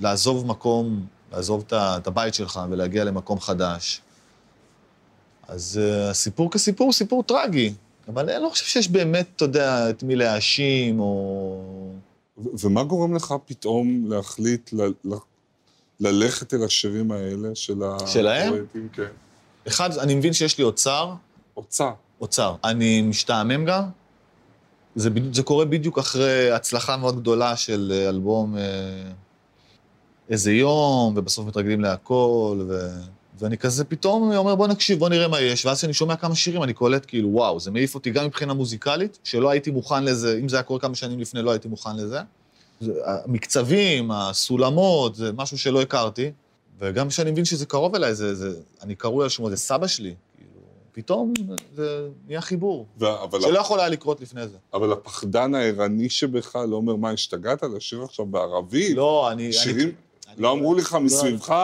לעזוב 0.00 0.46
מקום, 0.46 1.06
לעזוב 1.32 1.64
את 1.66 1.72
את 1.72 2.06
הבית 2.06 2.34
שלך 2.34 2.60
ולהגיע 2.70 3.04
למקום 3.04 3.40
חדש. 3.40 4.00
אז 5.48 5.80
אה, 5.82 6.10
הסיפור 6.10 6.50
כסיפור 6.50 6.84
הוא 6.84 6.92
סיפור 6.92 7.22
טרגי, 7.22 7.72
אבל 8.08 8.30
אני 8.30 8.42
לא 8.42 8.48
חושב 8.48 8.64
שיש 8.64 8.88
באמת, 8.88 9.26
אתה 9.36 9.44
יודע, 9.44 9.90
את 9.90 10.02
מי 10.02 10.16
להאשים, 10.16 11.00
או... 11.00 11.92
ו- 12.38 12.48
ומה 12.66 12.84
גורם 12.84 13.14
לך 13.14 13.34
פתאום 13.46 14.04
להחליט. 14.08 14.70
ללכת 16.00 16.54
אל 16.54 16.64
השירים 16.64 17.12
האלה 17.12 17.54
של 17.54 17.82
ה... 17.82 18.06
שלהם? 18.06 18.54
כן. 18.92 19.06
אחד, 19.68 19.98
אני 19.98 20.14
מבין 20.14 20.32
שיש 20.32 20.58
לי 20.58 20.64
אוצר, 20.64 21.12
אוצר. 21.56 21.92
אוצר. 22.20 22.54
אני 22.64 23.02
משתעמם 23.02 23.64
גם. 23.64 23.82
זה, 24.94 25.10
זה 25.32 25.42
קורה 25.42 25.64
בדיוק 25.64 25.98
אחרי 25.98 26.50
הצלחה 26.50 26.96
מאוד 26.96 27.20
גדולה 27.20 27.56
של 27.56 27.92
אה, 27.94 28.08
אלבום 28.08 28.56
אה, 28.56 28.62
איזה 30.28 30.52
יום, 30.52 31.14
ובסוף 31.16 31.46
מתרגלים 31.46 31.80
להכל, 31.80 32.64
ו... 32.68 32.88
ואני 33.38 33.58
כזה 33.58 33.84
פתאום 33.84 34.32
אומר, 34.36 34.54
בוא 34.54 34.66
נקשיב, 34.66 34.98
בוא 34.98 35.08
נראה 35.08 35.28
מה 35.28 35.40
יש, 35.40 35.66
ואז 35.66 35.78
כשאני 35.78 35.94
שומע 35.94 36.16
כמה 36.16 36.34
שירים, 36.34 36.62
אני 36.62 36.72
קולט 36.72 37.04
כאילו, 37.08 37.28
וואו, 37.28 37.60
זה 37.60 37.70
מעיף 37.70 37.94
אותי 37.94 38.10
גם 38.10 38.24
מבחינה 38.24 38.54
מוזיקלית, 38.54 39.18
שלא 39.24 39.50
הייתי 39.50 39.70
מוכן 39.70 40.04
לזה, 40.04 40.38
אם 40.40 40.48
זה 40.48 40.56
היה 40.56 40.62
קורה 40.62 40.80
כמה 40.80 40.94
שנים 40.94 41.20
לפני, 41.20 41.42
לא 41.42 41.50
הייתי 41.50 41.68
מוכן 41.68 41.96
לזה. 41.96 42.18
המקצבים, 43.04 44.10
הסולמות, 44.10 45.14
זה 45.14 45.32
משהו 45.32 45.58
שלא 45.58 45.82
הכרתי, 45.82 46.30
וגם 46.78 47.08
כשאני 47.08 47.30
מבין 47.30 47.44
שזה 47.44 47.66
קרוב 47.66 47.94
אליי, 47.94 48.14
זה, 48.14 48.34
זה, 48.34 48.50
אני 48.82 48.94
קרוי 48.94 49.22
על 49.24 49.28
שמו, 49.28 49.50
זה 49.50 49.56
סבא 49.56 49.86
שלי, 49.86 50.14
כאילו, 50.36 50.50
פתאום 50.92 51.32
זה 51.74 52.08
נהיה 52.26 52.40
חיבור, 52.40 52.86
ו... 53.00 53.04
שלא 53.40 53.58
יכול 53.58 53.80
היה 53.80 53.88
לקרות 53.88 54.20
לפני 54.20 54.48
זה. 54.48 54.56
אבל 54.74 54.92
הפחדן 54.92 55.54
הערני 55.54 56.10
שבך 56.10 56.56
לא 56.68 56.76
אומר, 56.76 56.96
מה, 56.96 57.10
השתגעת 57.10 57.62
לשיר 57.76 58.02
עכשיו 58.02 58.26
בערבית? 58.26 58.96
לא, 58.96 59.32
אני... 59.32 59.52
שירים, 59.52 59.88
אני- 60.28 60.42
לא 60.42 60.52
אמרו 60.52 60.74
לך 60.74 60.94
מסביבך, 61.00 61.54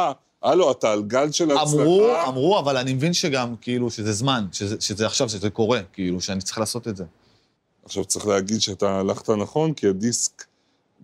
הלו, 0.43 0.71
אתה 0.71 0.93
על 0.93 1.03
גל 1.03 1.33
של 1.33 1.51
הצלחה. 1.51 1.63
אמרו, 1.63 2.09
אמרו, 2.29 2.59
אבל 2.59 2.77
אני 2.77 2.95
מבין 2.95 3.13
שגם, 3.13 3.55
כאילו, 3.61 3.91
שזה 3.91 4.13
זמן, 4.13 4.47
שזה, 4.53 4.77
שזה 4.81 5.07
עכשיו, 5.07 5.29
שזה 5.29 5.51
קורה, 5.51 5.81
כאילו, 5.93 6.21
שאני 6.21 6.41
צריך 6.41 6.59
לעשות 6.59 6.89
את 6.89 6.97
זה. 6.97 7.05
עכשיו 7.85 8.05
צריך 8.05 8.27
להגיד 8.27 8.61
שאתה 8.61 9.01
הלכת 9.01 9.31
נכון, 9.31 9.73
כי 9.75 9.89
הדיסק 9.89 10.45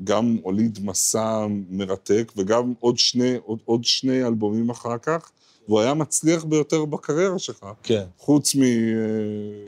גם 0.05 0.37
הוליד 0.43 0.79
מסע 0.85 1.47
מרתק, 1.71 2.33
וגם 2.37 2.73
עוד 2.81 2.99
שני, 2.99 3.37
עוד, 3.45 3.59
עוד 3.65 3.85
שני 3.85 4.25
אלבומים 4.25 4.71
אחר 4.71 4.99
כך, 4.99 5.31
והוא 5.69 5.81
היה 5.81 5.95
מצליח 5.95 6.45
ביותר 6.45 6.85
בקריירה 6.85 7.39
שלך, 7.39 7.67
כן, 7.83 8.05
חוץ 8.19 8.55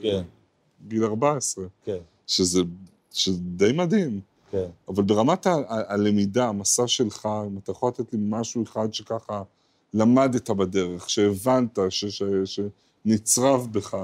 כן, 0.03 0.23
מגיל 0.87 1.05
14, 1.05 1.65
כן, 1.85 1.97
שזה, 2.27 2.61
שזה 3.13 3.39
די 3.41 3.73
מדהים. 3.73 4.21
כן. 4.51 4.67
אבל 4.89 5.03
ברמת 5.03 5.47
ה- 5.47 5.51
ה- 5.55 5.93
הלמידה, 5.93 6.49
המסע 6.49 6.87
שלך, 6.87 7.29
אם 7.47 7.59
אתה 7.59 7.73
יכול 7.73 7.89
לתת 7.89 8.13
לי 8.13 8.19
משהו 8.23 8.63
אחד 8.63 8.95
שככה 8.95 9.43
למדת 9.95 10.51
בדרך, 10.51 11.11
שהבנת, 11.11 11.79
ש, 11.89 12.05
ש, 12.05 12.23
שנצרב 12.45 13.69
בך. 13.73 13.97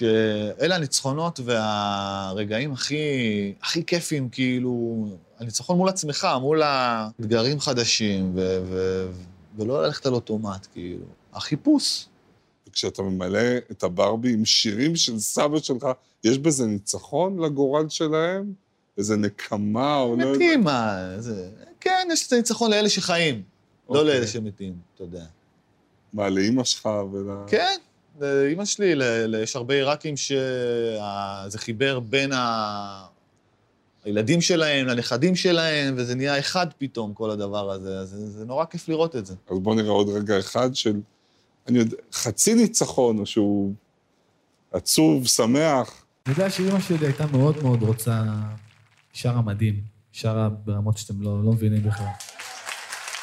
שאלה 0.00 0.76
הניצחונות 0.76 1.40
והרגעים 1.44 2.72
הכי, 2.72 2.96
הכי 3.62 3.84
כיפים, 3.84 4.28
כאילו, 4.28 5.06
הניצחון 5.38 5.76
מול 5.76 5.88
עצמך, 5.88 6.28
מול 6.40 6.62
האתגרים 6.62 7.60
חדשים, 7.60 8.32
ו, 8.34 8.60
ו, 8.64 9.06
ולא 9.56 9.82
ללכת 9.82 10.06
על 10.06 10.14
אוטומט, 10.14 10.66
כאילו. 10.72 11.04
החיפוש. 11.32 12.06
וכשאתה 12.68 13.02
ממלא 13.02 13.56
את 13.70 13.82
הברבי 13.82 14.32
עם 14.32 14.44
שירים 14.44 14.96
של 14.96 15.18
סבא 15.18 15.58
שלך, 15.58 15.86
יש 16.24 16.38
בזה 16.38 16.66
ניצחון 16.66 17.38
לגורל 17.38 17.88
שלהם? 17.88 18.52
איזה 18.98 19.16
נקמה 19.16 19.96
או 19.96 20.16
לא. 20.16 20.32
מתים, 20.32 20.64
מה, 20.64 21.14
זה... 21.18 21.50
כן, 21.80 22.08
יש 22.12 22.26
את 22.26 22.32
הניצחון 22.32 22.70
לאלה 22.70 22.88
שחיים, 22.88 23.42
לא 23.90 23.98
אוקיי. 23.98 24.14
לאלה 24.14 24.26
שמתים, 24.26 24.74
אתה 24.94 25.04
יודע. 25.04 25.24
מה, 26.12 26.28
לאימא 26.28 26.64
שלך 26.64 26.88
ול... 27.12 27.30
כן, 27.46 27.76
לאמא 28.20 28.64
שלי, 28.64 28.94
ל- 28.94 29.02
ל- 29.26 29.42
יש 29.42 29.56
הרבה 29.56 29.74
עיראקים 29.74 30.16
שזה 30.16 31.58
חיבר 31.58 32.00
בין 32.00 32.32
ה... 32.32 33.06
הילדים 34.04 34.40
שלהם 34.40 34.86
לנכדים 34.86 35.36
שלהם, 35.36 35.94
וזה 35.96 36.14
נהיה 36.14 36.38
אחד 36.38 36.66
פתאום, 36.78 37.14
כל 37.14 37.30
הדבר 37.30 37.70
הזה. 37.70 37.98
אז 37.98 38.08
זה, 38.08 38.30
זה 38.30 38.44
נורא 38.44 38.64
כיף 38.64 38.88
לראות 38.88 39.16
את 39.16 39.26
זה. 39.26 39.34
אז 39.50 39.58
בוא 39.58 39.74
נראה 39.74 39.90
עוד 39.90 40.08
רגע 40.08 40.38
אחד 40.38 40.74
של, 40.74 41.00
אני 41.68 41.78
יודע, 41.78 41.96
חצי 42.12 42.54
ניצחון, 42.54 43.18
או 43.18 43.26
שהוא 43.26 43.74
עצוב, 44.72 45.26
שמח. 45.26 46.04
אני 46.26 46.34
יודע 46.34 46.50
שאימא 46.50 46.80
שלי 46.80 47.06
הייתה 47.06 47.26
מאוד 47.26 47.62
מאוד 47.62 47.82
רוצה, 47.82 48.22
היא 49.12 49.20
שרה 49.20 49.42
מדהים, 49.42 49.74
היא 49.74 49.82
שרה 50.12 50.48
ברמות 50.48 50.98
שאתם 50.98 51.22
לא, 51.22 51.44
לא 51.44 51.52
מבינים 51.52 51.82
בכלל. 51.82 52.06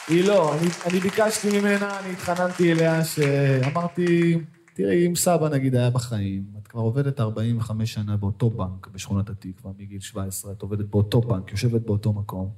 היא 0.07 0.23
לא, 0.23 0.55
אני, 0.57 0.67
אני 0.85 0.99
ביקשתי 0.99 1.59
ממנה, 1.59 1.99
אני 1.99 2.11
התחננתי 2.13 2.71
אליה, 2.71 3.05
שאמרתי, 3.05 4.37
תראי, 4.77 5.07
אם 5.07 5.15
סבא 5.15 5.49
נגיד 5.49 5.75
היה 5.75 5.89
בחיים, 5.89 6.43
את 6.61 6.67
כבר 6.67 6.81
עובדת 6.81 7.19
45 7.19 7.93
שנה 7.93 8.17
באותו 8.17 8.49
בנק 8.49 8.87
בשכונת 8.87 9.29
התקווה, 9.29 9.71
מגיל 9.79 9.99
17, 9.99 10.51
את 10.51 10.61
עובדת 10.61 10.85
באותו 10.85 11.21
בנק, 11.21 11.51
יושבת 11.51 11.81
באותו 11.81 12.13
מקום. 12.13 12.51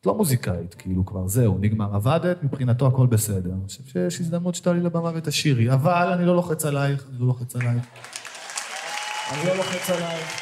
את 0.00 0.06
לא 0.06 0.14
מוזיקאית, 0.14 0.74
כאילו 0.74 1.06
כבר 1.06 1.28
זהו, 1.28 1.58
נגמר. 1.58 1.94
עבדת, 1.94 2.42
מבחינתו 2.42 2.86
הכל 2.86 3.06
בסדר. 3.06 3.50
אני 3.52 3.66
חושב 3.66 3.84
שיש 3.84 4.20
הזדמנות 4.20 4.54
שתעלי 4.54 4.80
לבמה 4.80 5.10
ותשאירי, 5.14 5.72
אבל 5.72 6.12
אני 6.12 6.26
לא 6.26 6.36
לוחץ 6.36 6.64
עלייך, 6.64 7.06
אני 7.10 7.18
לא 7.18 7.26
לוחץ 7.26 7.56
עלייך. 7.56 7.84
אני 9.32 9.46
לא 9.48 9.56
לוחץ 9.56 9.90
עלייך. 9.90 10.40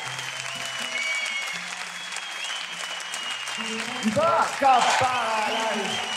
בא, 4.17 4.43
כפרה 4.43 5.47
עלייך. 5.47 6.14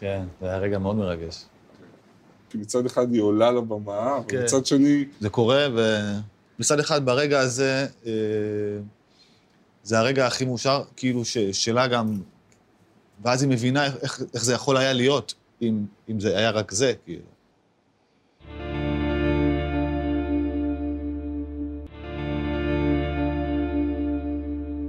כן, 0.00 0.26
זה 0.40 0.46
היה 0.48 0.58
רגע 0.58 0.78
מאוד 0.78 0.96
מרגש. 0.96 1.44
מצד 2.66 2.86
אחד 2.86 3.12
היא 3.12 3.22
עולה 3.22 3.50
לבמה, 3.50 4.18
כן. 4.28 4.40
ומצד 4.40 4.66
שני, 4.66 5.04
זה 5.20 5.28
קורה, 5.28 5.66
ומצד 6.58 6.80
אחד, 6.80 7.06
ברגע 7.06 7.40
הזה, 7.40 7.86
אה, 8.06 8.12
זה 9.82 9.98
הרגע 9.98 10.26
הכי 10.26 10.44
מאושר, 10.44 10.82
כאילו, 10.96 11.24
ש... 11.24 11.38
שלה 11.38 11.86
גם... 11.86 12.20
ואז 13.22 13.42
היא 13.42 13.50
מבינה 13.50 13.86
איך, 13.86 14.22
איך, 14.34 14.44
זה 14.44 14.54
יכול 14.54 14.76
היה 14.76 14.92
להיות, 14.92 15.34
אם, 15.62 15.84
אם 16.08 16.20
זה 16.20 16.38
היה 16.38 16.50
רק 16.50 16.72
זה, 16.72 16.92
כאילו. 17.04 17.22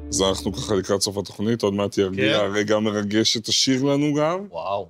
אז 0.09 0.21
אנחנו 0.21 0.53
ככה 0.53 0.75
לקראת 0.75 1.01
סוף 1.01 1.17
התוכנית, 1.17 1.63
עוד 1.63 1.73
מעט 1.73 1.97
ירגיע 1.97 2.37
כן. 2.37 2.45
הרגע 2.45 2.75
המרגש 2.75 3.33
שתשאיר 3.33 3.83
לנו 3.83 4.13
גם. 4.13 4.45
וואו. 4.49 4.87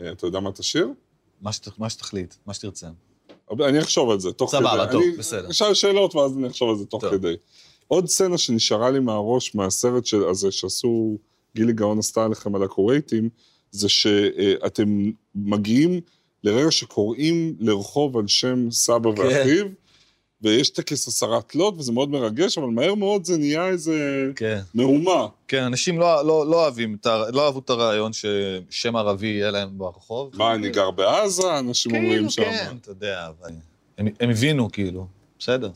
אה, 0.00 0.12
אתה 0.12 0.26
יודע 0.26 0.40
מה 0.40 0.52
תשאיר? 0.52 0.88
מה, 1.40 1.52
שת, 1.52 1.78
מה 1.78 1.90
שתחליט, 1.90 2.34
מה 2.46 2.54
שתרצה. 2.54 2.88
אבל 3.50 3.64
אני 3.64 3.80
אחשוב 3.80 4.10
על 4.10 4.20
זה, 4.20 4.32
תוך 4.32 4.50
כדי. 4.50 4.60
סבבה, 4.60 4.86
טוב, 4.92 5.02
אני 5.02 5.16
בסדר. 5.16 5.50
אשאל 5.50 5.74
שאלות 5.74 6.14
ואז 6.14 6.36
אני 6.36 6.46
אחשוב 6.46 6.70
על 6.70 6.76
זה 6.76 6.86
תוך 6.86 7.00
טוב. 7.00 7.10
כדי. 7.10 7.34
עוד 7.88 8.08
סצנה 8.08 8.38
שנשארה 8.38 8.90
לי 8.90 9.00
מהראש 9.00 9.54
מהסרט 9.54 10.06
של, 10.06 10.24
הזה 10.24 10.50
שעשו, 10.50 11.18
גילי 11.56 11.72
גאון 11.72 11.98
עשתה 11.98 12.24
עליכם 12.24 12.54
על 12.54 12.62
הכווייטים, 12.62 13.28
זה 13.70 13.88
שאתם 13.88 15.10
מגיעים 15.34 16.00
לרגע 16.44 16.70
שקוראים 16.70 17.56
לרחוב 17.60 18.16
על 18.16 18.26
שם 18.26 18.70
סבא 18.70 19.10
כן. 19.16 19.20
ואחיו, 19.20 19.66
ויש 20.46 20.70
טקס 20.70 21.08
הסרת 21.08 21.54
לוט, 21.54 21.74
וזה 21.78 21.92
מאוד 21.92 22.10
מרגש, 22.10 22.58
אבל 22.58 22.66
מהר 22.66 22.94
מאוד 22.94 23.24
זה 23.24 23.38
נהיה 23.38 23.68
איזה 23.68 24.26
כן. 24.36 24.60
מהומה. 24.74 25.26
כן, 25.48 25.62
אנשים 25.62 25.98
לא, 25.98 26.26
לא, 26.26 26.46
לא 26.46 26.62
אוהבים, 26.62 26.96
לא 27.32 27.46
אהבו 27.46 27.58
את 27.58 27.70
הרעיון 27.70 28.12
ששם 28.12 28.96
ערבי 28.96 29.26
יהיה 29.26 29.50
להם 29.50 29.78
ברחוב. 29.78 30.30
מה, 30.34 30.54
אני 30.54 30.70
גר 30.70 30.90
בעזה? 30.90 31.58
אנשים 31.58 31.94
אומרים 31.94 32.18
כאילו, 32.18 32.30
שם. 32.30 32.42
כן, 32.42 32.76
אתה 32.80 32.90
יודע, 32.90 33.26
אבל... 33.26 33.50
הם, 33.98 34.06
הם 34.20 34.30
הבינו, 34.30 34.72
כאילו, 34.72 35.06
בסדר. 35.38 35.70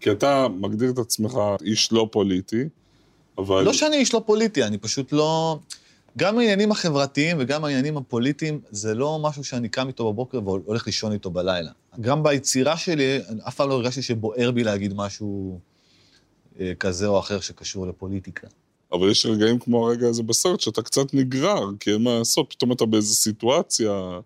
כי 0.00 0.10
אתה 0.10 0.46
מגדיר 0.48 0.90
את 0.90 0.98
עצמך 0.98 1.38
איש 1.64 1.92
לא 1.92 2.08
פוליטי, 2.12 2.64
אבל... 3.38 3.62
לא 3.64 3.72
שאני 3.72 3.96
איש 3.96 4.14
לא 4.14 4.22
פוליטי, 4.26 4.64
אני 4.64 4.78
פשוט 4.78 5.12
לא... 5.12 5.58
גם 6.16 6.38
העניינים 6.38 6.70
החברתיים 6.70 7.36
וגם 7.40 7.64
העניינים 7.64 7.96
הפוליטיים, 7.96 8.60
זה 8.70 8.94
לא 8.94 9.18
משהו 9.22 9.44
שאני 9.44 9.68
קם 9.68 9.88
איתו 9.88 10.12
בבוקר 10.12 10.40
והולך 10.44 10.86
לישון 10.86 11.12
איתו 11.12 11.30
בלילה. 11.30 11.70
גם 12.00 12.22
ביצירה 12.22 12.76
שלי, 12.76 13.20
אף 13.48 13.54
פעם 13.54 13.68
לא 13.68 13.74
הרגשתי 13.74 14.02
שבוער 14.02 14.50
בי 14.50 14.64
להגיד 14.64 14.92
משהו 14.96 15.60
אה, 16.60 16.72
כזה 16.80 17.06
או 17.06 17.18
אחר 17.18 17.40
שקשור 17.40 17.86
לפוליטיקה. 17.86 18.46
אבל 18.92 19.10
יש 19.10 19.26
רגעים 19.26 19.58
כמו 19.58 19.86
הרגע 19.88 20.08
הזה 20.08 20.22
בסרט 20.22 20.60
שאתה 20.60 20.82
קצת 20.82 21.14
נגרר, 21.14 21.70
כי 21.80 21.92
אין 21.92 22.02
מה 22.02 22.18
לעשות, 22.18 22.46
פתאום 22.50 22.72
אתה 22.72 22.86
באיזו 22.86 23.14
סיטואציה 23.14 24.20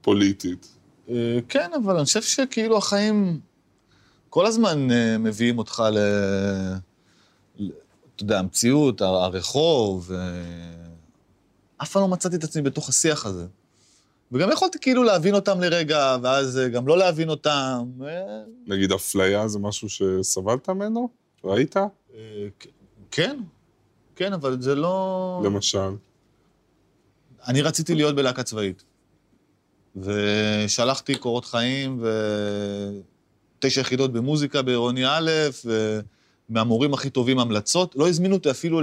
פוליטית. 0.00 0.68
אה, 1.08 1.38
כן, 1.48 1.70
אבל 1.84 1.96
אני 1.96 2.04
חושב 2.04 2.22
שכאילו 2.22 2.78
החיים 2.78 3.40
כל 4.30 4.46
הזמן 4.46 4.90
אה, 4.90 5.18
מביאים 5.18 5.58
אותך 5.58 5.82
ל... 5.92 5.98
ל- 7.58 7.70
אתה 8.16 8.22
יודע, 8.22 8.38
המציאות, 8.38 9.00
הר- 9.00 9.16
הרחוב, 9.16 10.10
אף 11.82 11.92
פעם 11.92 12.02
לא 12.02 12.08
מצאתי 12.08 12.36
את 12.36 12.44
עצמי 12.44 12.62
בתוך 12.62 12.88
השיח 12.88 13.26
הזה. 13.26 13.46
וגם 14.32 14.50
יכולתי 14.52 14.78
כאילו 14.78 15.02
להבין 15.02 15.34
אותם 15.34 15.60
לרגע, 15.60 16.16
ואז 16.22 16.58
אה, 16.58 16.68
גם 16.68 16.88
לא 16.88 16.98
להבין 16.98 17.28
אותם. 17.28 17.90
אה, 18.06 18.42
נגיד 18.66 18.92
אפליה 18.92 19.48
זה 19.48 19.58
משהו 19.58 19.88
שסבלת 19.88 20.68
ממנו? 20.68 21.08
ראית? 21.44 21.76
אה, 21.76 21.82
כן, 23.10 23.38
כן, 24.16 24.32
אבל 24.32 24.62
זה 24.62 24.74
לא... 24.74 25.42
למשל. 25.44 25.90
אני 27.48 27.62
רציתי 27.62 27.94
להיות 27.94 28.14
בלהקה 28.16 28.42
צבאית. 28.42 28.84
ושלחתי 29.96 31.14
קורות 31.14 31.44
חיים 31.44 32.04
ותשע 33.58 33.80
יחידות 33.80 34.12
במוזיקה 34.12 34.62
בעירוני 34.62 35.06
א', 35.06 35.30
ומהמורים 36.50 36.94
הכי 36.94 37.10
טובים 37.10 37.38
המלצות. 37.38 37.94
לא 37.96 38.08
הזמינו 38.08 38.34
אותי 38.34 38.50
אפילו. 38.50 38.80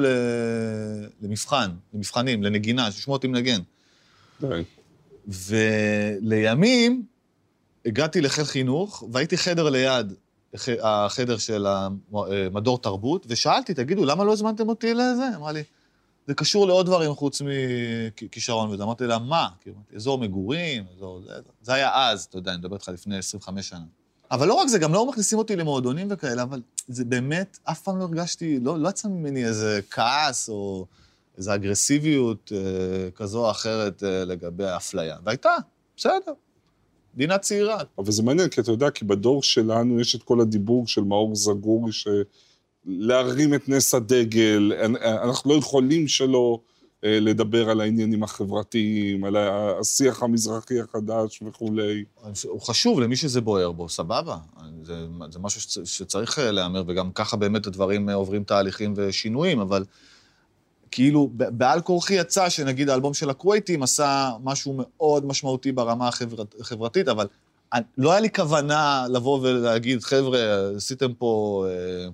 למבחן, 1.22 1.72
למבחנים, 1.94 2.44
לנגינה, 2.44 2.92
שישמעו 2.92 3.16
אותי 3.16 3.28
מנגן. 3.28 3.60
די. 4.42 4.64
ולימים 5.28 7.04
הגעתי 7.86 8.22
לחיל 8.22 8.44
חינוך, 8.44 9.04
והייתי 9.12 9.38
חדר 9.38 9.70
ליד 9.70 10.14
הח- 10.54 10.68
החדר 10.84 11.38
של 11.38 11.66
המדור 11.68 12.78
תרבות, 12.82 13.26
ושאלתי, 13.30 13.74
תגידו, 13.74 14.06
למה 14.06 14.24
לא 14.24 14.34
הזמנתם 14.34 14.70
אותי 14.70 14.94
לזה? 14.94 15.24
אמרה 15.36 15.52
לי, 15.52 15.64
זה 16.28 16.34
קשור 16.34 16.68
לעוד 16.68 16.86
דברים 16.86 17.14
חוץ 17.16 17.42
מכישרון 17.42 18.70
וזה. 18.70 18.84
אמרתי 18.84 19.04
לה, 19.08 19.20
מה? 19.20 19.48
אזור 19.96 20.18
מגורים, 20.18 20.84
אזור 20.96 21.22
זה, 21.22 21.32
זה 21.62 21.74
היה 21.74 22.10
אז, 22.10 22.24
אתה 22.30 22.38
יודע, 22.38 22.52
אני 22.52 22.60
מדבר 22.60 22.76
איתך 22.76 22.88
לפני 22.90 23.18
25 23.18 23.70
שנה. 23.70 23.80
אבל 24.32 24.48
לא 24.48 24.54
רק 24.54 24.68
זה, 24.68 24.80
גם 24.80 24.94
לא 24.94 25.10
מכניסים 25.10 25.38
אותי 25.38 25.56
למועדונים 25.56 26.08
וכאלה, 26.10 26.44
אבל 26.44 26.62
זה 26.88 27.06
באמת, 27.06 27.58
אף 27.64 27.82
פעם 27.82 27.98
לא 27.98 28.04
הרגשתי, 28.04 28.60
לא, 28.60 28.80
לא 28.80 28.90
יצא 28.90 29.08
ממני 29.08 29.46
איזה 29.46 29.80
כעס 29.92 30.50
או 30.50 30.86
איזו 31.42 31.56
אגרסיביות 31.56 32.52
אה, 32.56 33.12
כזו 33.12 33.46
או 33.46 33.52
אחרת 33.52 34.04
אה, 34.04 34.26
לגבי 34.26 34.64
האפליה. 34.64 35.18
והייתה, 35.26 35.56
בסדר. 35.98 36.34
מדינה 37.16 37.38
צעירה. 37.38 37.78
אבל 37.98 38.12
זה 38.12 38.24
מעניין, 38.24 38.50
כי 38.50 38.62
אתה 38.62 38.72
יודע, 38.72 38.90
כי 38.90 39.06
בדור 39.06 39.44
שלנו 39.44 40.00
יש 40.00 40.16
את 40.16 40.24
כל 40.24 40.42
הדיבור 40.42 40.88
של 40.88 41.02
מאור 41.02 41.36
זגורי, 41.36 41.92
שלהרים 41.92 43.54
את 43.54 43.70
נס 43.70 43.94
הדגל, 43.94 44.72
אנחנו 45.24 45.54
לא 45.54 45.60
יכולים 45.60 46.08
שלא 46.08 46.60
אה, 47.04 47.20
לדבר 47.20 47.70
על 47.70 47.82
העניינים 47.82 48.24
החברתיים, 48.24 49.24
על 49.24 49.36
השיח 49.38 50.24
המזרחי 50.24 50.80
החדש 50.80 51.42
וכולי. 51.42 52.04
הוא 52.44 52.62
חשוב 52.62 53.00
למי 53.00 53.16
שזה 53.16 53.42
בוער 53.42 53.72
בו, 53.72 53.90
סבבה. 53.90 54.38
זה, 54.84 55.06
זה 55.30 55.40
משהו 55.40 55.62
שצ, 55.62 55.78
שצריך 55.86 56.40
אה, 56.40 56.52
להיאמר, 56.52 56.84
וגם 56.88 57.12
ככה 57.12 57.38
באמת 57.38 57.68
הדברים 57.68 58.10
אה, 58.10 58.14
עוברים 58.14 58.44
תהליכים 58.44 58.94
ושינויים, 58.98 59.60
אבל 59.60 59.84
כאילו, 60.92 61.30
בעל 61.34 61.82
כורחי 61.82 62.14
יצא 62.14 62.50
שנגיד 62.50 62.90
האלבום 62.90 63.14
של 63.14 63.30
הכווייטים 63.30 63.84
עשה 63.84 64.32
משהו 64.44 64.78
מאוד 64.78 65.26
משמעותי 65.26 65.72
ברמה 65.72 66.08
החברת, 66.08 66.56
החברתית, 66.60 67.08
אבל 67.08 67.28
אני- 67.74 67.84
לא 67.98 68.12
היה 68.12 68.20
לי 68.20 68.30
כוונה 68.30 69.06
לבוא 69.10 69.40
ולהגיד, 69.42 70.04
חבר'ה, 70.04 70.40
עשיתם 70.76 71.14
פה 71.14 71.66
אה, 71.70 72.08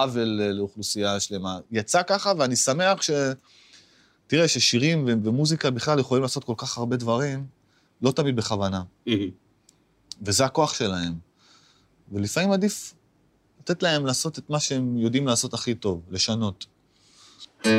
עוול 0.00 0.40
אה, 0.42 0.52
לאוכלוסייה 0.52 1.20
שלמה. 1.20 1.58
יצא 1.70 2.02
ככה, 2.02 2.32
ואני 2.38 2.56
שמח 2.56 3.02
ש... 3.02 3.10
תראה, 4.26 4.48
ששירים 4.48 5.04
ומוזיקה 5.24 5.70
בכלל 5.70 5.98
יכולים 5.98 6.22
לעשות 6.22 6.44
כל 6.44 6.54
כך 6.56 6.78
הרבה 6.78 6.96
דברים, 6.96 7.46
לא 8.02 8.10
תמיד 8.10 8.36
בכוונה. 8.36 8.82
וזה 10.22 10.44
הכוח 10.44 10.74
שלהם. 10.74 11.14
ולפעמים 12.12 12.52
עדיף 12.52 12.94
לתת 13.60 13.82
להם 13.82 14.06
לעשות 14.06 14.38
את 14.38 14.50
מה 14.50 14.60
שהם 14.60 14.96
יודעים 14.98 15.26
לעשות 15.26 15.54
הכי 15.54 15.74
טוב, 15.74 16.02
לשנות. 16.10 16.66
עם 17.64 17.72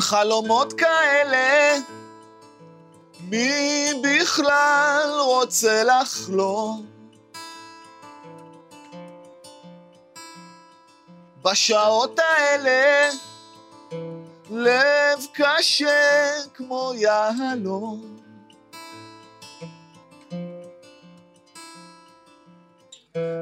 חלומות 0.00 0.72
כאלה, 0.72 1.76
מי 3.20 3.88
בכלל 4.02 5.10
רוצה 5.20 5.82
לחלום? 5.84 6.86
בשעות 11.44 12.18
האלה, 12.18 13.10
לב 14.50 15.26
קשה 15.32 16.30
כמו 16.54 16.92
יהלום. 16.96 18.19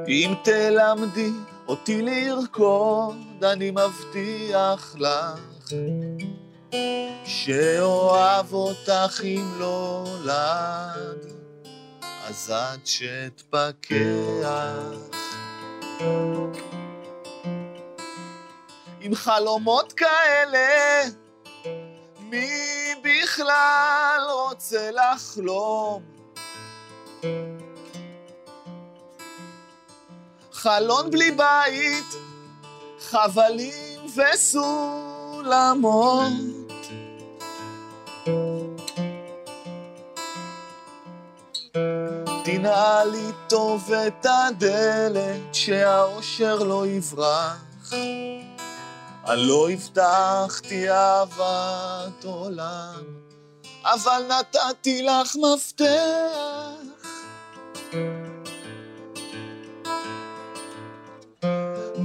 אם 0.09 0.35
תלמדי 0.44 1.31
אותי 1.68 2.03
לרקוד, 2.03 3.44
אני 3.44 3.71
מבטיח 3.71 4.97
לך 4.99 5.73
שאוהב 7.25 8.53
אותך 8.53 9.21
אם 9.25 9.53
לא 9.59 10.05
לעד, 10.25 11.27
אז 12.29 12.51
עד 12.51 12.87
שאתפכח. 12.87 13.94
עם 19.01 19.14
חלומות 19.14 19.92
כאלה, 19.92 21.05
מי 22.21 22.49
בכלל 23.03 24.21
רוצה 24.29 24.90
לחלום? 24.90 26.03
חלון 30.62 31.11
בלי 31.11 31.31
בית, 31.31 32.14
חבלים 33.01 34.07
וסולמות. 34.16 36.33
תנעלי 42.44 43.27
טוב 43.49 43.92
את 43.92 44.27
הדלת, 44.29 45.55
שהאושר 45.55 46.57
לא 46.57 46.87
יברח. 46.87 47.92
אני 47.92 49.47
לא 49.47 49.71
הבטחתי 49.71 50.90
אהבת 50.90 52.25
עולם, 52.25 53.03
אבל 53.85 54.23
נתתי 54.29 55.03
לך 55.03 55.37
מפתח. 55.37 56.78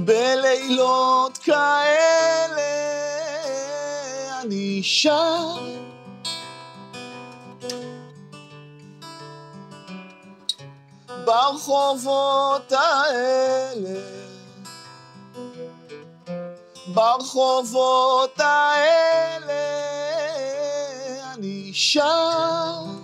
בלילות 0.04 1.38
כאלה 1.38 2.62
אני 4.42 4.80
שר. 4.82 5.56
ברחובות 11.24 12.72
האלה 12.72 14.00
ברחובות 16.94 18.40
האלה 18.40 19.52
אני 21.34 21.70
שר. 21.74 23.03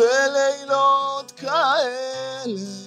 בלילות 0.00 1.32
כאלה. 1.36 2.80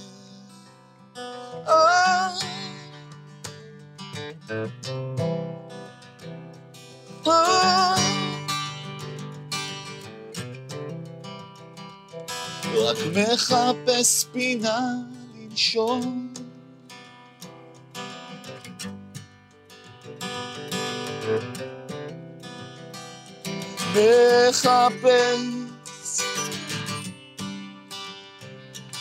רק 12.76 12.98
מחפש 13.16 14.26
פינה 14.32 14.80
לנשום. 15.36 16.34
מחפש 23.96 25.63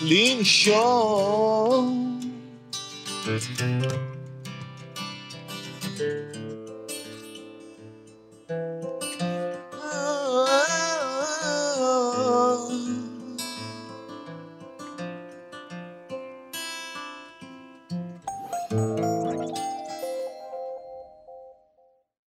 לנשום. 0.04 1.98